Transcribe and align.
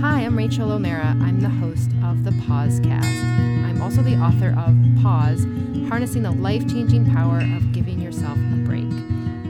Hi, 0.00 0.20
I'm 0.20 0.36
Rachael 0.36 0.72
O'Meara. 0.72 1.16
I'm 1.20 1.40
the 1.40 1.48
host 1.48 1.90
of 2.04 2.24
the 2.24 2.30
Pausecast. 2.46 3.24
I'm 3.64 3.80
also 3.80 4.02
the 4.02 4.16
author 4.16 4.50
of 4.58 4.76
Pause 5.02 5.46
Harnessing 5.88 6.22
the 6.22 6.30
Life 6.30 6.68
Changing 6.68 7.10
Power 7.12 7.38
of 7.38 7.72
Giving 7.72 8.00
Yourself 8.00 8.36
a 8.36 8.56
Break, 8.66 8.92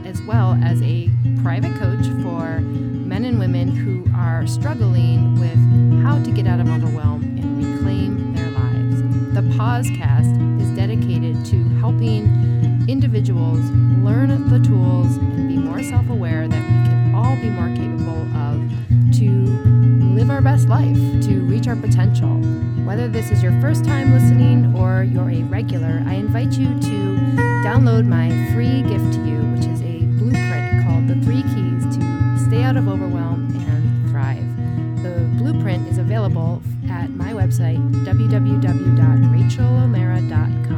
as 0.05 0.21
well 0.21 0.57
as 0.63 0.81
a 0.81 1.09
private 1.43 1.75
coach 1.75 2.05
for 2.23 2.59
men 2.61 3.25
and 3.25 3.37
women 3.39 3.69
who 3.69 4.05
are 4.15 4.47
struggling 4.47 5.39
with 5.39 6.03
how 6.03 6.23
to 6.23 6.31
get 6.31 6.47
out 6.47 6.59
of 6.59 6.69
overwhelm 6.69 7.23
and 7.23 7.57
reclaim 7.57 8.33
their 8.33 8.51
lives. 8.51 9.01
The 9.33 9.41
Pausecast 9.57 10.61
is 10.61 10.69
dedicated 10.75 11.45
to 11.47 11.63
helping 11.79 12.25
individuals 12.87 13.59
learn 14.03 14.49
the 14.49 14.59
tools 14.59 15.17
and 15.17 15.49
be 15.49 15.57
more 15.57 15.81
self 15.83 16.09
aware 16.09 16.47
that 16.47 16.61
we 16.61 16.89
can 16.89 17.15
all 17.15 17.35
be 17.37 17.49
more 17.49 17.67
capable 17.75 18.04
best 20.45 20.69
life, 20.69 20.95
to 21.23 21.41
reach 21.47 21.67
our 21.67 21.75
potential. 21.75 22.29
Whether 22.85 23.07
this 23.07 23.31
is 23.31 23.41
your 23.41 23.59
first 23.59 23.83
time 23.83 24.13
listening 24.13 24.75
or 24.77 25.03
you're 25.03 25.31
a 25.31 25.41
regular, 25.41 26.03
I 26.05 26.13
invite 26.13 26.51
you 26.51 26.67
to 26.67 27.15
download 27.65 28.05
my 28.05 28.29
free 28.53 28.83
gift 28.83 29.13
to 29.15 29.25
you, 29.25 29.39
which 29.53 29.65
is 29.65 29.81
a 29.81 30.05
blueprint 30.19 30.85
called 30.85 31.07
The 31.07 31.15
Three 31.25 31.41
Keys 31.41 31.83
to 31.97 32.37
Stay 32.45 32.61
Out 32.61 32.77
of 32.77 32.87
Overwhelm 32.87 33.57
and 33.67 34.09
Thrive. 34.11 34.45
The 35.01 35.27
blueprint 35.39 35.87
is 35.87 35.97
available 35.97 36.61
at 36.91 37.09
my 37.09 37.33
website, 37.33 37.79
www.rachaelomeara.com. 38.05 40.74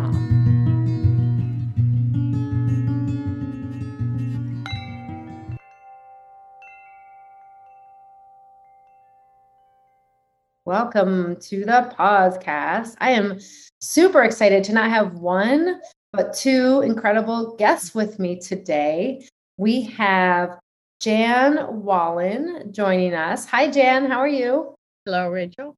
Welcome 10.80 11.38
to 11.38 11.66
the 11.66 11.92
podcast. 11.98 12.98
I 13.00 13.10
am 13.10 13.40
super 13.82 14.22
excited 14.22 14.64
to 14.66 14.74
not 14.74 14.92
have 14.92 15.16
one, 15.16 15.82
but 16.14 16.36
two 16.36 16.82
incredible 16.82 17.56
guests 17.56 17.96
with 17.96 18.20
me 18.20 18.40
today. 18.40 19.28
We 19.58 19.82
have 19.82 20.60
Jan 21.02 21.82
Wallen 21.82 22.72
joining 22.72 23.16
us. 23.16 23.48
Hi, 23.48 23.72
Jan. 23.72 24.06
How 24.06 24.20
are 24.20 24.28
you? 24.28 24.76
Hello, 25.04 25.32
Rachael. 25.32 25.74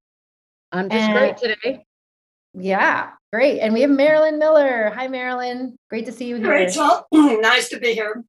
I'm 0.73 0.89
just 0.89 1.01
and, 1.01 1.17
great 1.17 1.37
today. 1.37 1.85
Yeah, 2.53 3.11
great. 3.31 3.61
And 3.61 3.73
we 3.73 3.79
have 3.79 3.91
Marilyn 3.91 4.37
Miller. 4.37 4.91
Hi, 4.93 5.07
Marilyn. 5.07 5.77
Great 5.89 6.07
to 6.07 6.11
see 6.11 6.27
you 6.27 6.35
here. 6.35 6.49
Rachael, 6.49 7.07
nice 7.13 7.69
to 7.69 7.79
be 7.79 7.93
here. 7.93 8.21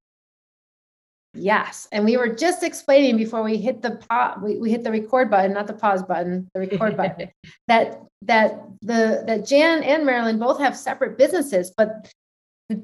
Yes. 1.34 1.86
And 1.92 2.05
we 2.05 2.17
were 2.17 2.34
just 2.34 2.62
explaining 2.62 3.17
before 3.17 3.42
we 3.42 3.56
hit 3.56 3.83
the 3.83 3.92
pause, 4.09 4.39
we, 4.42 4.59
we 4.59 4.70
hit 4.70 4.83
the 4.83 4.91
record 4.91 5.31
button, 5.31 5.53
not 5.53 5.67
the 5.67 5.75
pause 5.75 6.03
button, 6.03 6.48
the 6.55 6.61
record 6.61 6.97
button, 6.97 7.31
that 7.69 8.03
that 8.22 8.61
the 8.83 9.22
that 9.27 9.47
Jan 9.47 9.83
and 9.84 10.05
Marilyn 10.05 10.39
both 10.39 10.59
have 10.59 10.77
separate 10.77 11.17
businesses, 11.17 11.72
but 11.77 12.12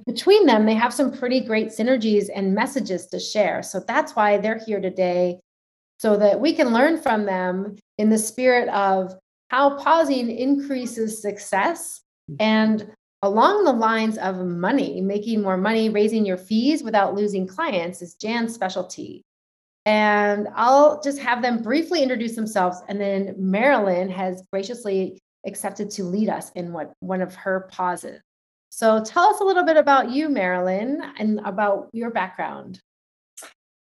between 0.06 0.46
them, 0.46 0.64
they 0.66 0.74
have 0.74 0.92
some 0.92 1.12
pretty 1.12 1.40
great 1.40 1.68
synergies 1.68 2.28
and 2.34 2.54
messages 2.54 3.06
to 3.06 3.20
share. 3.20 3.62
So 3.62 3.80
that's 3.80 4.16
why 4.16 4.38
they're 4.38 4.60
here 4.64 4.80
today, 4.80 5.40
so 5.98 6.16
that 6.16 6.40
we 6.40 6.52
can 6.52 6.72
learn 6.72 7.00
from 7.00 7.24
them 7.24 7.76
in 7.98 8.10
the 8.10 8.18
spirit 8.18 8.68
of 8.68 9.14
how 9.48 9.76
pausing 9.78 10.30
increases 10.30 11.20
success 11.20 12.00
and 12.40 12.90
along 13.26 13.64
the 13.64 13.72
lines 13.72 14.16
of 14.18 14.46
money, 14.46 15.00
making 15.00 15.42
more 15.42 15.56
money, 15.56 15.88
raising 15.88 16.24
your 16.24 16.36
fees 16.36 16.82
without 16.82 17.14
losing 17.14 17.46
clients 17.46 18.00
is 18.00 18.14
Jan's 18.14 18.54
specialty. 18.54 19.24
And 19.84 20.48
I'll 20.54 21.00
just 21.02 21.18
have 21.18 21.42
them 21.42 21.62
briefly 21.62 22.02
introduce 22.02 22.36
themselves. 22.36 22.78
And 22.88 23.00
then 23.00 23.34
Marilyn 23.36 24.08
has 24.10 24.42
graciously 24.52 25.20
accepted 25.46 25.90
to 25.90 26.04
lead 26.04 26.28
us 26.28 26.50
in 26.52 26.72
what 26.72 26.92
one 27.00 27.20
of 27.20 27.34
her 27.34 27.68
pauses. 27.70 28.20
So 28.70 29.02
tell 29.02 29.24
us 29.24 29.40
a 29.40 29.44
little 29.44 29.64
bit 29.64 29.76
about 29.76 30.10
you, 30.10 30.28
Marilyn, 30.28 31.02
and 31.18 31.40
about 31.44 31.88
your 31.92 32.10
background. 32.10 32.80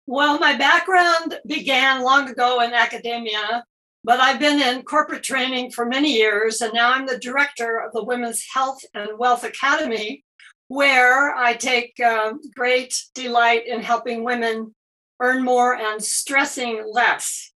Well, 0.07 0.40
my 0.40 0.57
background 0.57 1.40
began 1.46 2.01
long 2.01 2.29
ago 2.29 2.61
in 2.61 2.73
academia 2.73 3.63
but 4.03 4.19
I've 4.19 4.39
been 4.39 4.61
in 4.61 4.83
corporate 4.83 5.23
training 5.23 5.71
for 5.71 5.85
many 5.85 6.13
years, 6.13 6.61
and 6.61 6.73
now 6.73 6.91
I'm 6.93 7.05
the 7.05 7.19
director 7.19 7.79
of 7.79 7.91
the 7.93 8.03
Women's 8.03 8.45
Health 8.53 8.79
and 8.93 9.17
Wealth 9.17 9.43
Academy, 9.43 10.23
where 10.67 11.35
I 11.35 11.53
take 11.53 11.99
uh, 11.99 12.33
great 12.55 12.95
delight 13.13 13.67
in 13.67 13.81
helping 13.81 14.23
women 14.23 14.73
earn 15.19 15.43
more 15.43 15.75
and 15.75 16.01
stressing 16.01 16.85
less. 16.89 17.51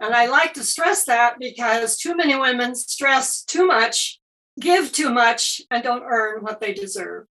And 0.00 0.14
I 0.14 0.26
like 0.26 0.54
to 0.54 0.64
stress 0.64 1.04
that 1.04 1.36
because 1.38 1.96
too 1.96 2.16
many 2.16 2.36
women 2.36 2.74
stress 2.74 3.42
too 3.42 3.66
much, 3.66 4.20
give 4.60 4.92
too 4.92 5.10
much, 5.10 5.60
and 5.70 5.82
don't 5.82 6.02
earn 6.04 6.42
what 6.42 6.60
they 6.60 6.72
deserve. 6.72 7.26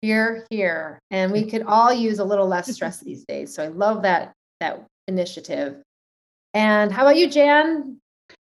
Hear, 0.00 0.46
hear. 0.50 1.00
And 1.10 1.32
we 1.32 1.50
could 1.50 1.62
all 1.62 1.92
use 1.92 2.18
a 2.18 2.24
little 2.24 2.46
less 2.46 2.72
stress 2.72 3.00
these 3.00 3.24
days. 3.24 3.54
So 3.54 3.64
I 3.64 3.68
love 3.68 4.02
that 4.02 4.32
that 4.60 4.84
initiative. 5.08 5.82
And 6.58 6.90
how 6.90 7.02
about 7.02 7.16
you, 7.16 7.30
Jan? 7.30 8.00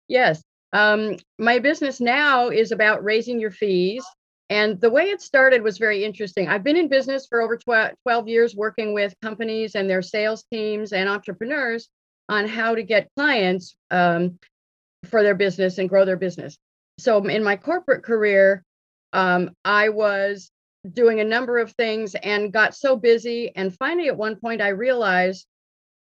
Yes. 0.06 0.42
Um, 0.74 1.16
my 1.38 1.58
business 1.58 1.98
now 1.98 2.50
is 2.50 2.70
about 2.70 3.02
raising 3.02 3.40
your 3.40 3.50
fees. 3.50 4.04
And 4.50 4.78
the 4.82 4.90
way 4.90 5.04
it 5.04 5.22
started 5.22 5.62
was 5.62 5.78
very 5.78 6.04
interesting. 6.04 6.46
I've 6.46 6.62
been 6.62 6.76
in 6.76 6.88
business 6.88 7.26
for 7.26 7.40
over 7.40 7.56
12 7.56 8.28
years, 8.28 8.54
working 8.54 8.92
with 8.92 9.14
companies 9.22 9.76
and 9.76 9.88
their 9.88 10.02
sales 10.02 10.44
teams 10.52 10.92
and 10.92 11.08
entrepreneurs 11.08 11.88
on 12.28 12.46
how 12.46 12.74
to 12.74 12.82
get 12.82 13.08
clients 13.16 13.76
um, 13.90 14.38
for 15.06 15.22
their 15.22 15.34
business 15.34 15.78
and 15.78 15.88
grow 15.88 16.04
their 16.04 16.18
business. 16.18 16.58
So, 16.98 17.24
in 17.24 17.42
my 17.42 17.56
corporate 17.56 18.04
career, 18.04 18.62
um, 19.14 19.52
I 19.64 19.88
was 19.88 20.50
doing 20.92 21.20
a 21.20 21.24
number 21.24 21.58
of 21.58 21.72
things 21.72 22.14
and 22.14 22.52
got 22.52 22.74
so 22.74 22.94
busy. 22.94 23.52
And 23.56 23.74
finally, 23.74 24.08
at 24.08 24.18
one 24.18 24.36
point, 24.36 24.60
I 24.60 24.68
realized 24.68 25.46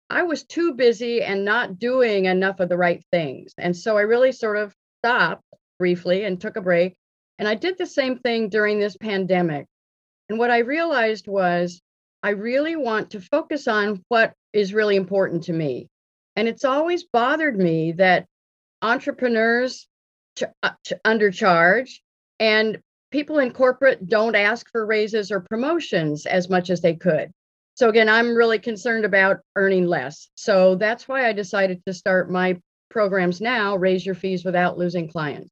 I 0.09 0.23
was 0.23 0.43
too 0.43 0.73
busy 0.73 1.21
and 1.21 1.45
not 1.45 1.79
doing 1.79 2.25
enough 2.25 2.59
of 2.59 2.69
the 2.69 2.77
right 2.77 3.03
things. 3.11 3.53
And 3.57 3.75
so 3.75 3.97
I 3.97 4.01
really 4.01 4.31
sort 4.31 4.57
of 4.57 4.75
stopped 4.99 5.43
briefly 5.79 6.23
and 6.23 6.39
took 6.39 6.55
a 6.55 6.61
break. 6.61 6.95
And 7.39 7.47
I 7.47 7.55
did 7.55 7.77
the 7.77 7.85
same 7.85 8.19
thing 8.19 8.49
during 8.49 8.79
this 8.79 8.95
pandemic. 8.97 9.65
And 10.29 10.37
what 10.39 10.51
I 10.51 10.59
realized 10.59 11.27
was 11.27 11.81
I 12.21 12.29
really 12.29 12.75
want 12.75 13.11
to 13.11 13.21
focus 13.21 13.67
on 13.67 14.03
what 14.07 14.33
is 14.53 14.73
really 14.73 14.95
important 14.95 15.43
to 15.45 15.53
me. 15.53 15.89
And 16.35 16.47
it's 16.47 16.63
always 16.63 17.03
bothered 17.03 17.57
me 17.57 17.91
that 17.93 18.25
entrepreneurs 18.81 19.87
ch- 20.37 20.43
uh, 20.61 20.71
ch- 20.85 20.93
undercharge 21.05 21.99
and 22.39 22.79
people 23.11 23.39
in 23.39 23.51
corporate 23.51 24.07
don't 24.07 24.35
ask 24.35 24.69
for 24.71 24.85
raises 24.85 25.31
or 25.31 25.41
promotions 25.41 26.25
as 26.25 26.49
much 26.49 26.69
as 26.69 26.81
they 26.81 26.95
could. 26.95 27.31
So 27.75 27.89
again, 27.89 28.07
I'm 28.07 28.35
really 28.35 28.59
concerned 28.59 29.05
about 29.05 29.37
earning 29.55 29.87
less. 29.87 30.29
So 30.35 30.75
that's 30.75 31.07
why 31.07 31.27
I 31.27 31.33
decided 31.33 31.81
to 31.87 31.93
start 31.93 32.29
my 32.29 32.59
programs 32.89 33.41
now, 33.41 33.75
raise 33.75 34.05
your 34.05 34.15
fees 34.15 34.45
without 34.45 34.77
losing 34.77 35.07
clients. 35.07 35.49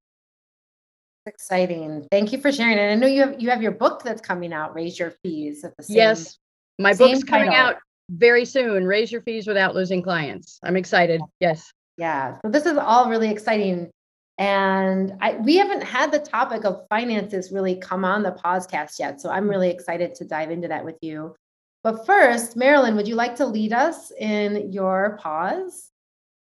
Exciting. 1.25 2.07
Thank 2.11 2.31
you 2.31 2.39
for 2.39 2.51
sharing 2.51 2.79
And 2.79 2.91
I 2.91 2.95
know 2.95 3.07
you 3.07 3.21
have 3.21 3.39
you 3.39 3.49
have 3.49 3.61
your 3.61 3.73
book 3.73 4.03
that's 4.03 4.21
coming 4.21 4.53
out, 4.53 4.73
Raise 4.73 4.97
Your 4.97 5.11
Fees 5.23 5.63
at 5.63 5.75
the 5.77 5.83
same 5.83 5.97
Yes. 5.97 6.37
My 6.79 6.93
book's 6.93 7.23
coming 7.23 7.49
title. 7.49 7.65
out 7.65 7.75
very 8.09 8.43
soon. 8.43 8.85
Raise 8.85 9.11
your 9.11 9.21
fees 9.21 9.45
without 9.45 9.75
losing 9.75 10.01
clients. 10.01 10.59
I'm 10.63 10.75
excited. 10.75 11.21
Yes. 11.39 11.71
Yeah. 11.97 12.37
So 12.43 12.51
this 12.51 12.65
is 12.65 12.77
all 12.77 13.09
really 13.09 13.29
exciting. 13.29 13.91
And 14.39 15.13
I, 15.21 15.35
we 15.35 15.57
haven't 15.57 15.83
had 15.83 16.11
the 16.11 16.17
topic 16.17 16.65
of 16.65 16.87
finances 16.89 17.51
really 17.51 17.75
come 17.75 18.03
on 18.03 18.23
the 18.23 18.31
podcast 18.31 18.97
yet. 18.97 19.21
So 19.21 19.29
I'm 19.29 19.47
really 19.47 19.69
excited 19.69 20.15
to 20.15 20.25
dive 20.25 20.49
into 20.49 20.67
that 20.69 20.83
with 20.83 20.97
you. 21.01 21.35
But 21.83 22.05
first, 22.05 22.55
Marilyn, 22.55 22.95
would 22.95 23.07
you 23.07 23.15
like 23.15 23.35
to 23.37 23.45
lead 23.45 23.73
us 23.73 24.11
in 24.11 24.71
your 24.71 25.17
pause? 25.21 25.89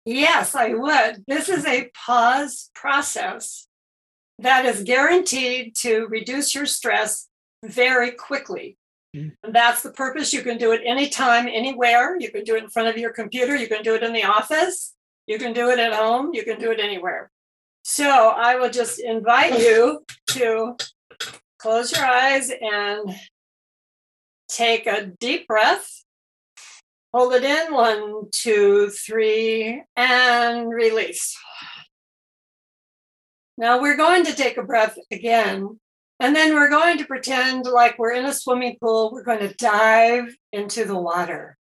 Yes, 0.06 0.56
I 0.56 0.74
would. 0.74 1.24
This 1.28 1.50
is 1.50 1.66
a 1.66 1.90
pause 2.06 2.70
process 2.74 3.68
that 4.40 4.66
is 4.66 4.84
guaranteed 4.84 5.76
to 5.78 6.08
reduce 6.08 6.54
your 6.54 6.66
stress 6.66 7.28
very 7.64 8.12
quickly. 8.12 8.78
Mm. 9.16 9.34
And 9.44 9.56
that's 9.56 9.82
the 9.82 9.92
purpose. 9.92 10.34
You 10.34 10.42
can 10.42 10.58
do 10.58 10.72
it 10.72 10.82
anytime, 10.86 11.48
anywhere. 11.48 12.18
You 12.20 12.32
can 12.32 12.44
do 12.44 12.56
it 12.56 12.64
in 12.64 12.70
front 12.70 12.90
of 12.90 12.98
your 12.98 13.12
computer. 13.12 13.56
You 13.56 13.68
can 13.68 13.82
do 13.82 13.96
it 13.96 14.04
in 14.04 14.14
the 14.14 14.24
office. 14.24 14.94
You 15.28 15.40
can 15.40 15.54
do 15.54 15.70
it 15.70 15.80
at 15.80 15.94
home. 15.94 16.34
You 16.34 16.44
can 16.44 16.60
do 16.60 16.72
it 16.72 16.80
anywhere. 16.80 17.32
So 17.84 18.08
I 18.08 18.56
will 18.56 18.70
just 18.70 19.00
invite 19.00 19.60
you 19.60 20.04
to 20.28 20.76
close 21.60 21.92
your 21.92 22.06
eyes 22.06 22.52
and 22.52 23.16
Take 24.56 24.88
a 24.88 25.06
deep 25.06 25.48
breath. 25.48 26.06
Hold 27.14 27.34
it 27.34 27.44
in 27.44 27.74
one, 27.74 28.30
two, 28.32 28.90
three, 28.90 29.84
and 29.98 30.70
release. 30.70 31.38
Now 33.58 33.82
we're 33.82 33.98
going 33.98 34.24
to 34.24 34.34
take 34.34 34.56
a 34.56 34.64
breath 34.64 34.98
again, 35.12 35.82
and 36.22 36.34
then 36.34 36.54
we're 36.54 36.70
going 36.70 36.98
to 37.00 37.06
pretend 37.06 37.66
like 37.66 38.00
we're 38.00 38.14
in 38.14 38.24
a 38.24 38.34
swimming 38.34 38.78
pool. 38.80 39.12
We're 39.12 39.24
going 39.24 39.40
to 39.40 39.54
dive 39.56 40.34
into 40.54 40.86
the 40.86 40.98
water. 40.98 41.58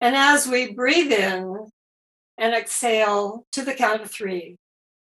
And 0.00 0.14
as 0.14 0.46
we 0.46 0.74
breathe 0.74 1.10
in, 1.10 1.72
and 2.38 2.54
exhale 2.54 3.46
to 3.50 3.62
the 3.64 3.74
count 3.74 4.02
of 4.02 4.10
three. 4.10 4.58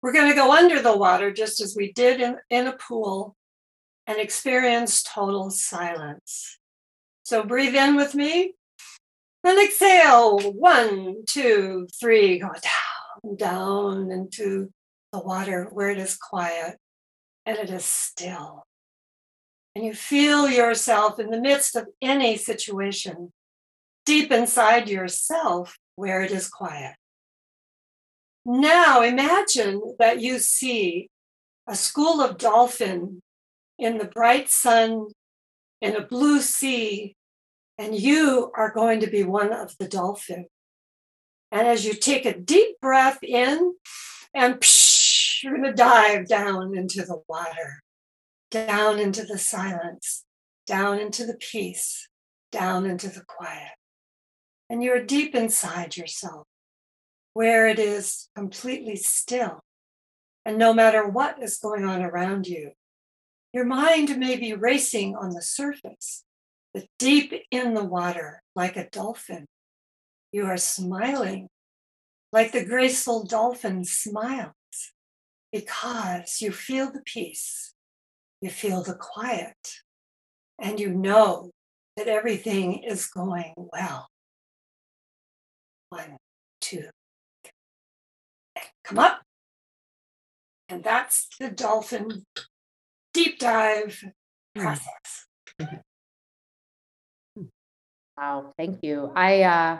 We're 0.02 0.12
going 0.12 0.30
to 0.30 0.36
go 0.36 0.52
under 0.52 0.80
the 0.80 0.96
water 0.96 1.30
just 1.32 1.60
as 1.60 1.74
we 1.76 1.92
did 1.92 2.20
in, 2.20 2.36
in 2.50 2.66
a 2.66 2.76
pool 2.76 3.34
and 4.06 4.18
experience 4.18 5.02
total 5.02 5.50
silence. 5.50 6.58
So 7.26 7.42
breathe 7.42 7.74
in 7.74 7.96
with 7.96 8.14
me 8.14 8.54
and 9.42 9.58
exhale. 9.58 10.38
One, 10.38 11.24
two, 11.26 11.88
three. 11.98 12.38
Go 12.38 12.50
down, 12.52 13.36
down 13.36 14.12
into 14.12 14.70
the 15.12 15.18
water 15.18 15.68
where 15.72 15.90
it 15.90 15.98
is 15.98 16.16
quiet 16.16 16.76
and 17.44 17.58
it 17.58 17.68
is 17.68 17.84
still. 17.84 18.64
And 19.74 19.84
you 19.84 19.92
feel 19.92 20.48
yourself 20.48 21.18
in 21.18 21.30
the 21.30 21.40
midst 21.40 21.74
of 21.74 21.88
any 22.00 22.36
situation, 22.36 23.32
deep 24.04 24.30
inside 24.30 24.88
yourself 24.88 25.76
where 25.96 26.22
it 26.22 26.30
is 26.30 26.48
quiet. 26.48 26.94
Now 28.44 29.02
imagine 29.02 29.82
that 29.98 30.20
you 30.20 30.38
see 30.38 31.10
a 31.66 31.74
school 31.74 32.20
of 32.20 32.38
dolphin 32.38 33.20
in 33.80 33.98
the 33.98 34.04
bright 34.04 34.48
sun 34.48 35.08
in 35.86 35.96
a 35.96 36.06
blue 36.06 36.40
sea, 36.40 37.16
and 37.78 37.94
you 37.94 38.50
are 38.54 38.72
going 38.72 39.00
to 39.00 39.06
be 39.06 39.22
one 39.22 39.52
of 39.52 39.76
the 39.78 39.86
dolphin. 39.88 40.46
And 41.52 41.66
as 41.66 41.84
you 41.84 41.94
take 41.94 42.26
a 42.26 42.38
deep 42.38 42.80
breath 42.80 43.22
in, 43.22 43.74
and 44.34 44.56
psh, 44.56 45.42
you're 45.42 45.56
going 45.56 45.64
to 45.64 45.72
dive 45.72 46.28
down 46.28 46.76
into 46.76 47.02
the 47.02 47.22
water, 47.28 47.82
down 48.50 48.98
into 48.98 49.24
the 49.24 49.38
silence, 49.38 50.24
down 50.66 50.98
into 50.98 51.24
the 51.24 51.36
peace, 51.36 52.08
down 52.50 52.84
into 52.84 53.08
the 53.08 53.22
quiet. 53.26 53.72
And 54.68 54.82
you're 54.82 55.04
deep 55.04 55.34
inside 55.34 55.96
yourself 55.96 56.46
where 57.34 57.68
it 57.68 57.78
is 57.78 58.28
completely 58.34 58.96
still. 58.96 59.62
And 60.44 60.58
no 60.58 60.72
matter 60.72 61.06
what 61.06 61.40
is 61.42 61.58
going 61.58 61.84
on 61.84 62.02
around 62.02 62.48
you, 62.48 62.72
your 63.56 63.64
mind 63.64 64.18
may 64.18 64.36
be 64.36 64.52
racing 64.52 65.16
on 65.16 65.30
the 65.30 65.40
surface, 65.40 66.24
but 66.74 66.84
deep 66.98 67.32
in 67.50 67.72
the 67.72 67.82
water, 67.82 68.42
like 68.54 68.76
a 68.76 68.86
dolphin, 68.90 69.46
you 70.30 70.44
are 70.44 70.58
smiling 70.58 71.48
like 72.32 72.52
the 72.52 72.66
graceful 72.66 73.24
dolphin 73.24 73.82
smiles 73.82 74.52
because 75.50 76.42
you 76.42 76.52
feel 76.52 76.92
the 76.92 77.00
peace, 77.06 77.72
you 78.42 78.50
feel 78.50 78.82
the 78.82 78.92
quiet, 78.92 79.56
and 80.60 80.78
you 80.78 80.90
know 80.90 81.50
that 81.96 82.08
everything 82.08 82.82
is 82.82 83.06
going 83.06 83.54
well. 83.56 84.08
One, 85.88 86.18
two, 86.60 86.90
come 88.84 88.98
up. 88.98 89.22
And 90.68 90.84
that's 90.84 91.28
the 91.40 91.48
dolphin 91.50 92.26
deep 93.16 93.38
dive 93.38 94.04
hmm. 94.54 94.62
process. 94.62 95.26
Wow, 98.16 98.52
thank 98.56 98.82
you. 98.82 99.12
I 99.14 99.42
uh 99.42 99.78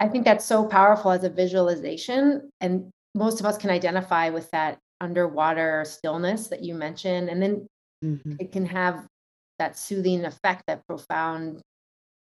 I 0.00 0.08
think 0.08 0.24
that's 0.24 0.44
so 0.44 0.66
powerful 0.66 1.10
as 1.10 1.24
a 1.24 1.30
visualization 1.30 2.50
and 2.60 2.90
most 3.14 3.40
of 3.40 3.46
us 3.46 3.56
can 3.56 3.70
identify 3.70 4.28
with 4.28 4.50
that 4.50 4.78
underwater 5.00 5.84
stillness 5.86 6.48
that 6.48 6.62
you 6.62 6.74
mentioned 6.74 7.28
and 7.28 7.42
then 7.42 7.66
mm-hmm. 8.04 8.34
it 8.38 8.50
can 8.50 8.66
have 8.66 9.06
that 9.58 9.78
soothing 9.78 10.24
effect 10.24 10.64
that 10.66 10.86
profound 10.86 11.60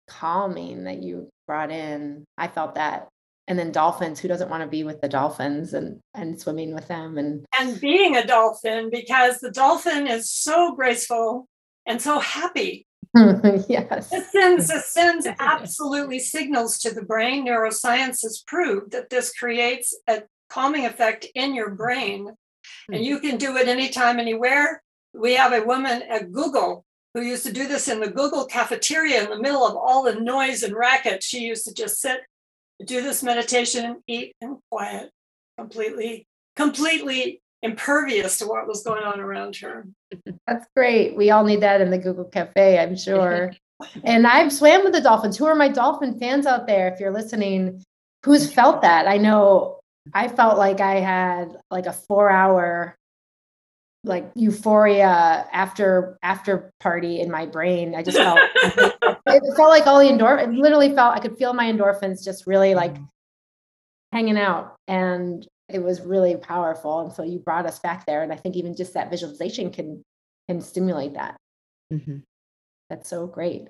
calming 0.07 0.85
that 0.85 1.03
you 1.03 1.29
brought 1.45 1.71
in. 1.71 2.23
I 2.37 2.47
felt 2.47 2.75
that 2.75 3.09
and 3.47 3.57
then 3.57 3.71
dolphins 3.71 4.19
who 4.19 4.27
doesn't 4.27 4.49
want 4.49 4.61
to 4.61 4.67
be 4.67 4.83
with 4.83 5.01
the 5.01 5.07
dolphins 5.07 5.73
and 5.73 5.99
and 6.13 6.39
swimming 6.39 6.73
with 6.73 6.87
them 6.87 7.17
and 7.17 7.45
and 7.57 7.79
being 7.79 8.17
a 8.17 8.25
dolphin 8.25 8.89
because 8.91 9.39
the 9.39 9.51
dolphin 9.51 10.05
is 10.07 10.29
so 10.29 10.75
graceful 10.75 11.47
and 11.85 12.01
so 12.01 12.19
happy. 12.19 12.85
Yes. 13.67 14.13
It 14.13 14.25
sends 14.25 14.69
it 14.69 14.83
sends 14.85 15.27
absolutely 15.39 16.19
signals 16.19 16.77
to 16.79 16.93
the 16.93 17.03
brain. 17.03 17.47
Neuroscience 17.47 18.21
has 18.21 18.43
proved 18.45 18.91
that 18.91 19.09
this 19.09 19.33
creates 19.33 19.97
a 20.07 20.23
calming 20.49 20.85
effect 20.85 21.25
in 21.33 21.55
your 21.55 21.71
brain. 21.71 22.27
And 22.89 22.97
hmm. 22.97 23.03
you 23.03 23.19
can 23.19 23.37
do 23.37 23.55
it 23.57 23.67
anytime 23.67 24.19
anywhere. 24.19 24.83
We 25.13 25.35
have 25.35 25.53
a 25.53 25.65
woman 25.65 26.03
at 26.03 26.31
google 26.31 26.85
who 27.13 27.21
used 27.21 27.45
to 27.45 27.53
do 27.53 27.67
this 27.67 27.87
in 27.87 27.99
the 27.99 28.11
google 28.11 28.45
cafeteria 28.45 29.23
in 29.23 29.29
the 29.29 29.41
middle 29.41 29.65
of 29.65 29.75
all 29.75 30.03
the 30.03 30.19
noise 30.19 30.61
and 30.61 30.75
racket. 30.75 31.23
She 31.23 31.39
used 31.39 31.65
to 31.65 31.73
just 31.73 31.99
sit 31.99 32.19
do 32.85 33.01
this 33.01 33.23
meditation, 33.23 33.85
and 33.85 33.97
eat 34.07 34.35
and 34.41 34.57
quiet, 34.71 35.11
completely, 35.57 36.27
completely 36.55 37.41
impervious 37.63 38.37
to 38.39 38.47
what 38.47 38.67
was 38.67 38.83
going 38.83 39.03
on 39.03 39.19
around 39.19 39.55
her. 39.57 39.85
That's 40.47 40.65
great. 40.75 41.15
We 41.15 41.31
all 41.31 41.43
need 41.43 41.61
that 41.61 41.81
in 41.81 41.89
the 41.89 41.97
Google 41.97 42.25
Cafe, 42.25 42.79
I'm 42.79 42.95
sure. 42.95 43.51
and 44.03 44.27
I've 44.27 44.53
swam 44.53 44.83
with 44.83 44.93
the 44.93 45.01
dolphins. 45.01 45.37
Who 45.37 45.45
are 45.45 45.55
my 45.55 45.69
dolphin 45.69 46.19
fans 46.19 46.45
out 46.45 46.67
there? 46.67 46.87
If 46.87 46.99
you're 46.99 47.11
listening, 47.11 47.83
who's 48.23 48.51
felt 48.51 48.81
that? 48.81 49.07
I 49.07 49.17
know 49.17 49.79
I 50.13 50.27
felt 50.27 50.57
like 50.57 50.79
I 50.79 50.95
had 50.95 51.57
like 51.69 51.85
a 51.85 51.93
four 51.93 52.29
hour 52.29 52.95
like 54.07 54.29
euphoria 54.35 55.47
after 55.51 56.17
after 56.23 56.71
party 56.79 57.19
in 57.19 57.29
my 57.29 57.45
brain. 57.45 57.95
I 57.95 58.03
just 58.03 58.17
felt 58.17 58.39
it 58.55 59.55
felt 59.55 59.69
like 59.69 59.87
all 59.87 59.99
the 59.99 60.09
endorphin. 60.09 60.43
It 60.43 60.59
literally 60.59 60.93
felt 60.93 61.15
I 61.15 61.19
could 61.19 61.37
feel 61.37 61.53
my 61.53 61.71
endorphins 61.71 62.23
just 62.23 62.47
really 62.47 62.75
like 62.75 62.93
mm-hmm. 62.93 63.03
hanging 64.13 64.37
out, 64.37 64.75
and 64.87 65.47
it 65.69 65.79
was 65.79 66.01
really 66.01 66.35
powerful. 66.35 67.01
And 67.01 67.11
so 67.11 67.23
you 67.23 67.39
brought 67.39 67.65
us 67.65 67.79
back 67.79 68.05
there, 68.05 68.23
and 68.23 68.31
I 68.31 68.37
think 68.37 68.55
even 68.55 68.75
just 68.75 68.93
that 68.93 69.09
visualization 69.09 69.71
can 69.71 70.03
can 70.47 70.61
stimulate 70.61 71.13
that. 71.13 71.37
Mm-hmm. 71.93 72.17
That's 72.89 73.09
so 73.09 73.27
great. 73.27 73.67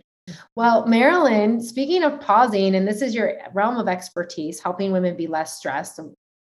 Well, 0.56 0.86
Marilyn, 0.86 1.62
speaking 1.62 2.04
of 2.04 2.20
pausing, 2.20 2.76
and 2.76 2.88
this 2.88 3.02
is 3.02 3.16
your 3.16 3.34
realm 3.54 3.78
of 3.78 3.88
expertise, 3.88 4.60
helping 4.60 4.92
women 4.92 5.16
be 5.16 5.28
less 5.28 5.58
stressed. 5.58 6.00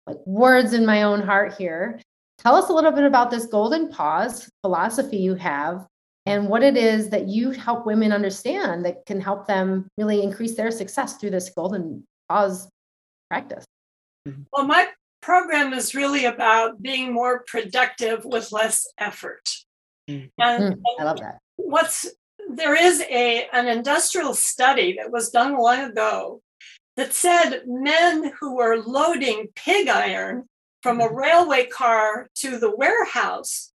Like 0.05 0.17
words 0.25 0.73
in 0.73 0.85
my 0.85 1.03
own 1.03 1.21
heart 1.21 1.53
here. 1.57 1.99
Tell 2.39 2.55
us 2.55 2.69
a 2.69 2.73
little 2.73 2.91
bit 2.91 3.03
about 3.03 3.31
this 3.31 3.45
golden 3.45 3.89
pause 3.89 4.49
philosophy 4.61 5.17
you 5.17 5.35
have 5.35 5.85
and 6.25 6.47
what 6.47 6.63
it 6.63 6.77
is 6.77 7.09
that 7.09 7.27
you 7.27 7.51
help 7.51 7.85
women 7.85 8.11
understand 8.11 8.85
that 8.85 9.05
can 9.05 9.19
help 9.19 9.45
them 9.45 9.87
really 9.97 10.23
increase 10.23 10.55
their 10.55 10.71
success 10.71 11.17
through 11.17 11.31
this 11.31 11.49
golden 11.49 12.05
pause 12.29 12.69
practice. 13.29 13.65
Mm-hmm. 14.27 14.43
Well, 14.53 14.65
my 14.65 14.87
program 15.21 15.73
is 15.73 15.93
really 15.93 16.25
about 16.25 16.81
being 16.81 17.13
more 17.13 17.43
productive 17.47 18.23
with 18.23 18.51
less 18.51 18.87
effort. 18.97 19.49
Mm-hmm. 20.09 20.27
And, 20.41 20.75
mm, 20.75 20.81
I 20.99 21.03
love 21.03 21.19
that. 21.19 21.39
What's 21.57 22.07
there 22.49 22.75
is 22.75 23.01
a 23.01 23.47
an 23.53 23.67
industrial 23.67 24.33
study 24.33 24.93
that 24.93 25.11
was 25.11 25.29
done 25.29 25.57
long 25.57 25.91
ago 25.91 26.41
that 26.95 27.13
said 27.13 27.61
men 27.67 28.31
who 28.39 28.55
were 28.55 28.77
loading 28.77 29.49
pig 29.55 29.87
iron 29.87 30.47
from 30.81 31.01
a 31.01 31.11
railway 31.11 31.65
car 31.65 32.29
to 32.35 32.57
the 32.57 32.73
warehouse, 32.75 33.71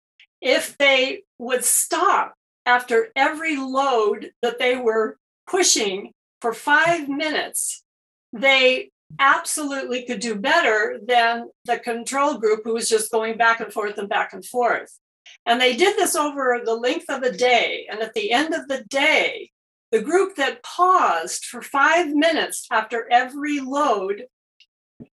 if 0.41 0.77
they 0.77 1.23
would 1.37 1.63
stop 1.63 2.33
after 2.65 3.09
every 3.15 3.57
load 3.57 4.31
that 4.41 4.59
they 4.59 4.75
were 4.75 5.17
pushing 5.47 6.13
for 6.41 6.53
five 6.53 7.09
minutes, 7.09 7.83
they 8.31 8.91
absolutely 9.17 10.05
could 10.05 10.19
do 10.19 10.35
better 10.35 10.99
than 11.05 11.49
the 11.65 11.79
control 11.79 12.37
group 12.37 12.61
who 12.63 12.73
was 12.73 12.89
just 12.89 13.11
going 13.11 13.37
back 13.37 13.59
and 13.59 13.73
forth 13.73 13.97
and 13.97 14.07
back 14.07 14.33
and 14.33 14.45
forth. 14.45 14.99
And 15.45 15.59
they 15.59 15.75
did 15.75 15.97
this 15.97 16.15
over 16.15 16.61
the 16.63 16.75
length 16.75 17.09
of 17.09 17.23
a 17.23 17.31
day. 17.31 17.87
And 17.89 18.01
at 18.01 18.13
the 18.13 18.31
end 18.31 18.53
of 18.53 18.67
the 18.67 18.83
day, 18.83 19.51
the 19.91 20.01
group 20.01 20.35
that 20.35 20.63
paused 20.63 21.45
for 21.45 21.61
five 21.61 22.09
minutes 22.09 22.67
after 22.71 23.11
every 23.11 23.59
load 23.59 24.25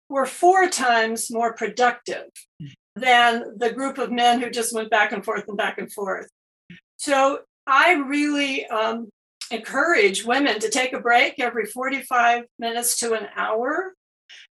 were 0.09 0.25
four 0.25 0.67
times 0.67 1.31
more 1.31 1.53
productive 1.53 2.29
than 2.95 3.57
the 3.57 3.71
group 3.71 3.97
of 3.97 4.11
men 4.11 4.41
who 4.41 4.49
just 4.49 4.73
went 4.73 4.89
back 4.89 5.11
and 5.11 5.23
forth 5.23 5.47
and 5.47 5.57
back 5.57 5.77
and 5.77 5.91
forth. 5.91 6.27
So 6.97 7.41
I 7.65 7.93
really 7.93 8.65
um, 8.67 9.09
encourage 9.51 10.25
women 10.25 10.59
to 10.59 10.69
take 10.69 10.93
a 10.93 10.99
break 10.99 11.39
every 11.39 11.65
45 11.65 12.43
minutes 12.57 12.99
to 12.99 13.13
an 13.13 13.27
hour 13.35 13.93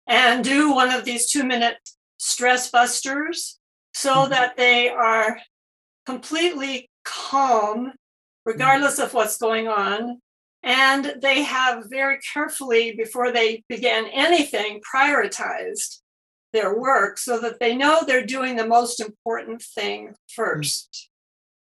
and 0.06 0.44
do 0.44 0.72
one 0.72 0.90
of 0.90 1.04
these 1.04 1.30
two 1.30 1.44
minute 1.44 1.76
stress 2.18 2.70
busters 2.70 3.58
so 3.94 4.14
mm-hmm. 4.14 4.30
that 4.30 4.56
they 4.56 4.88
are 4.88 5.38
completely 6.06 6.88
calm, 7.04 7.92
regardless 8.44 8.98
of 8.98 9.12
what's 9.14 9.36
going 9.36 9.68
on. 9.68 10.20
And 10.62 11.14
they 11.22 11.42
have 11.42 11.84
very 11.88 12.18
carefully, 12.32 12.92
before 12.96 13.32
they 13.32 13.62
began 13.68 14.06
anything, 14.06 14.80
prioritized 14.94 16.00
their 16.52 16.78
work 16.78 17.18
so 17.18 17.38
that 17.40 17.60
they 17.60 17.76
know 17.76 18.00
they're 18.06 18.26
doing 18.26 18.56
the 18.56 18.66
most 18.66 19.00
important 19.00 19.62
thing 19.62 20.14
first. 20.34 21.10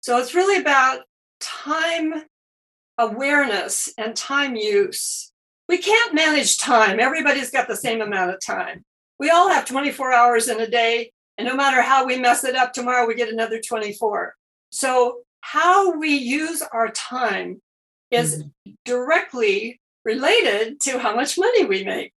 So 0.01 0.19
it's 0.19 0.35
really 0.35 0.61
about 0.61 1.01
time 1.41 2.25
awareness 2.99 3.93
and 3.99 4.15
time 4.15 4.57
use, 4.57 5.33
we 5.69 5.79
can't 5.79 6.15
manage 6.15 6.59
time. 6.59 7.01
Everybody's 7.01 7.51
got 7.51 7.69
the 7.69 7.77
same 7.77 8.01
amount 8.01 8.31
of 8.31 8.41
time. 8.45 8.85
We 9.19 9.31
all 9.31 9.49
have 9.49 9.67
24 9.67 10.13
hours 10.13 10.49
in 10.49 10.61
a 10.61 10.69
day, 10.69 11.13
and 11.39 11.47
no 11.47 11.55
matter 11.55 11.83
how 11.83 12.05
we 12.05 12.19
mess 12.19 12.45
it 12.45 12.57
up, 12.57 12.73
tomorrow 12.73 13.07
we 13.07 13.15
get 13.15 13.33
another 13.33 13.61
24. 13.61 14.35
So, 14.71 15.21
how 15.41 15.99
we 15.99 16.15
use 16.15 16.63
our 16.73 16.89
time 16.91 17.61
is 18.13 18.45
mm-hmm. 18.45 18.73
directly 18.85 19.81
related 20.05 20.81
to 20.81 20.99
how 20.99 21.15
much 21.15 21.39
money 21.39 21.65
we 21.65 21.85
make. 21.85 22.13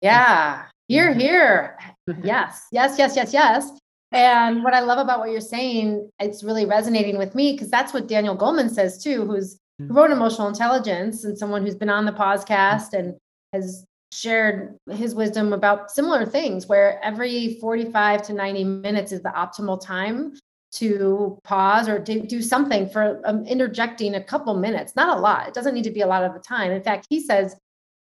Yeah, 0.00 0.64
here, 0.88 1.10
mm-hmm. 1.10 1.20
here. 1.20 1.78
Yes, 2.22 2.66
yes, 2.72 2.98
yes, 2.98 3.16
yes, 3.16 3.32
yes. 3.32 3.70
And 4.12 4.62
what 4.62 4.74
I 4.74 4.80
love 4.80 4.98
about 4.98 5.18
what 5.18 5.30
you're 5.30 5.40
saying, 5.40 6.10
it's 6.20 6.44
really 6.44 6.66
resonating 6.66 7.18
with 7.18 7.34
me 7.34 7.52
because 7.52 7.70
that's 7.70 7.92
what 7.92 8.06
Daniel 8.06 8.36
Goleman 8.36 8.70
says 8.70 9.02
too, 9.02 9.26
who's 9.26 9.58
who 9.78 9.84
mm-hmm. 9.84 9.96
wrote 9.96 10.10
Emotional 10.10 10.48
Intelligence 10.48 11.24
and 11.24 11.36
someone 11.36 11.62
who's 11.62 11.74
been 11.74 11.90
on 11.90 12.04
the 12.04 12.12
podcast 12.12 12.92
and 12.92 13.14
has 13.52 13.84
shared 14.12 14.76
his 14.90 15.14
wisdom 15.14 15.52
about 15.52 15.90
similar 15.90 16.24
things 16.24 16.68
where 16.68 17.02
every 17.02 17.58
45 17.60 18.22
to 18.22 18.32
90 18.32 18.64
minutes 18.64 19.10
is 19.10 19.22
the 19.22 19.30
optimal 19.30 19.84
time 19.84 20.34
to 20.74 21.38
pause 21.44 21.88
or 21.88 21.98
to 22.02 22.20
do 22.20 22.42
something 22.42 22.88
for 22.88 23.20
um, 23.24 23.46
interjecting 23.46 24.14
a 24.14 24.22
couple 24.22 24.54
minutes 24.56 24.96
not 24.96 25.16
a 25.16 25.20
lot. 25.20 25.48
It 25.48 25.54
doesn't 25.54 25.74
need 25.74 25.84
to 25.84 25.90
be 25.90 26.00
a 26.00 26.06
lot 26.06 26.24
of 26.24 26.34
the 26.34 26.40
time. 26.40 26.72
In 26.72 26.82
fact 26.82 27.06
he 27.08 27.20
says 27.20 27.56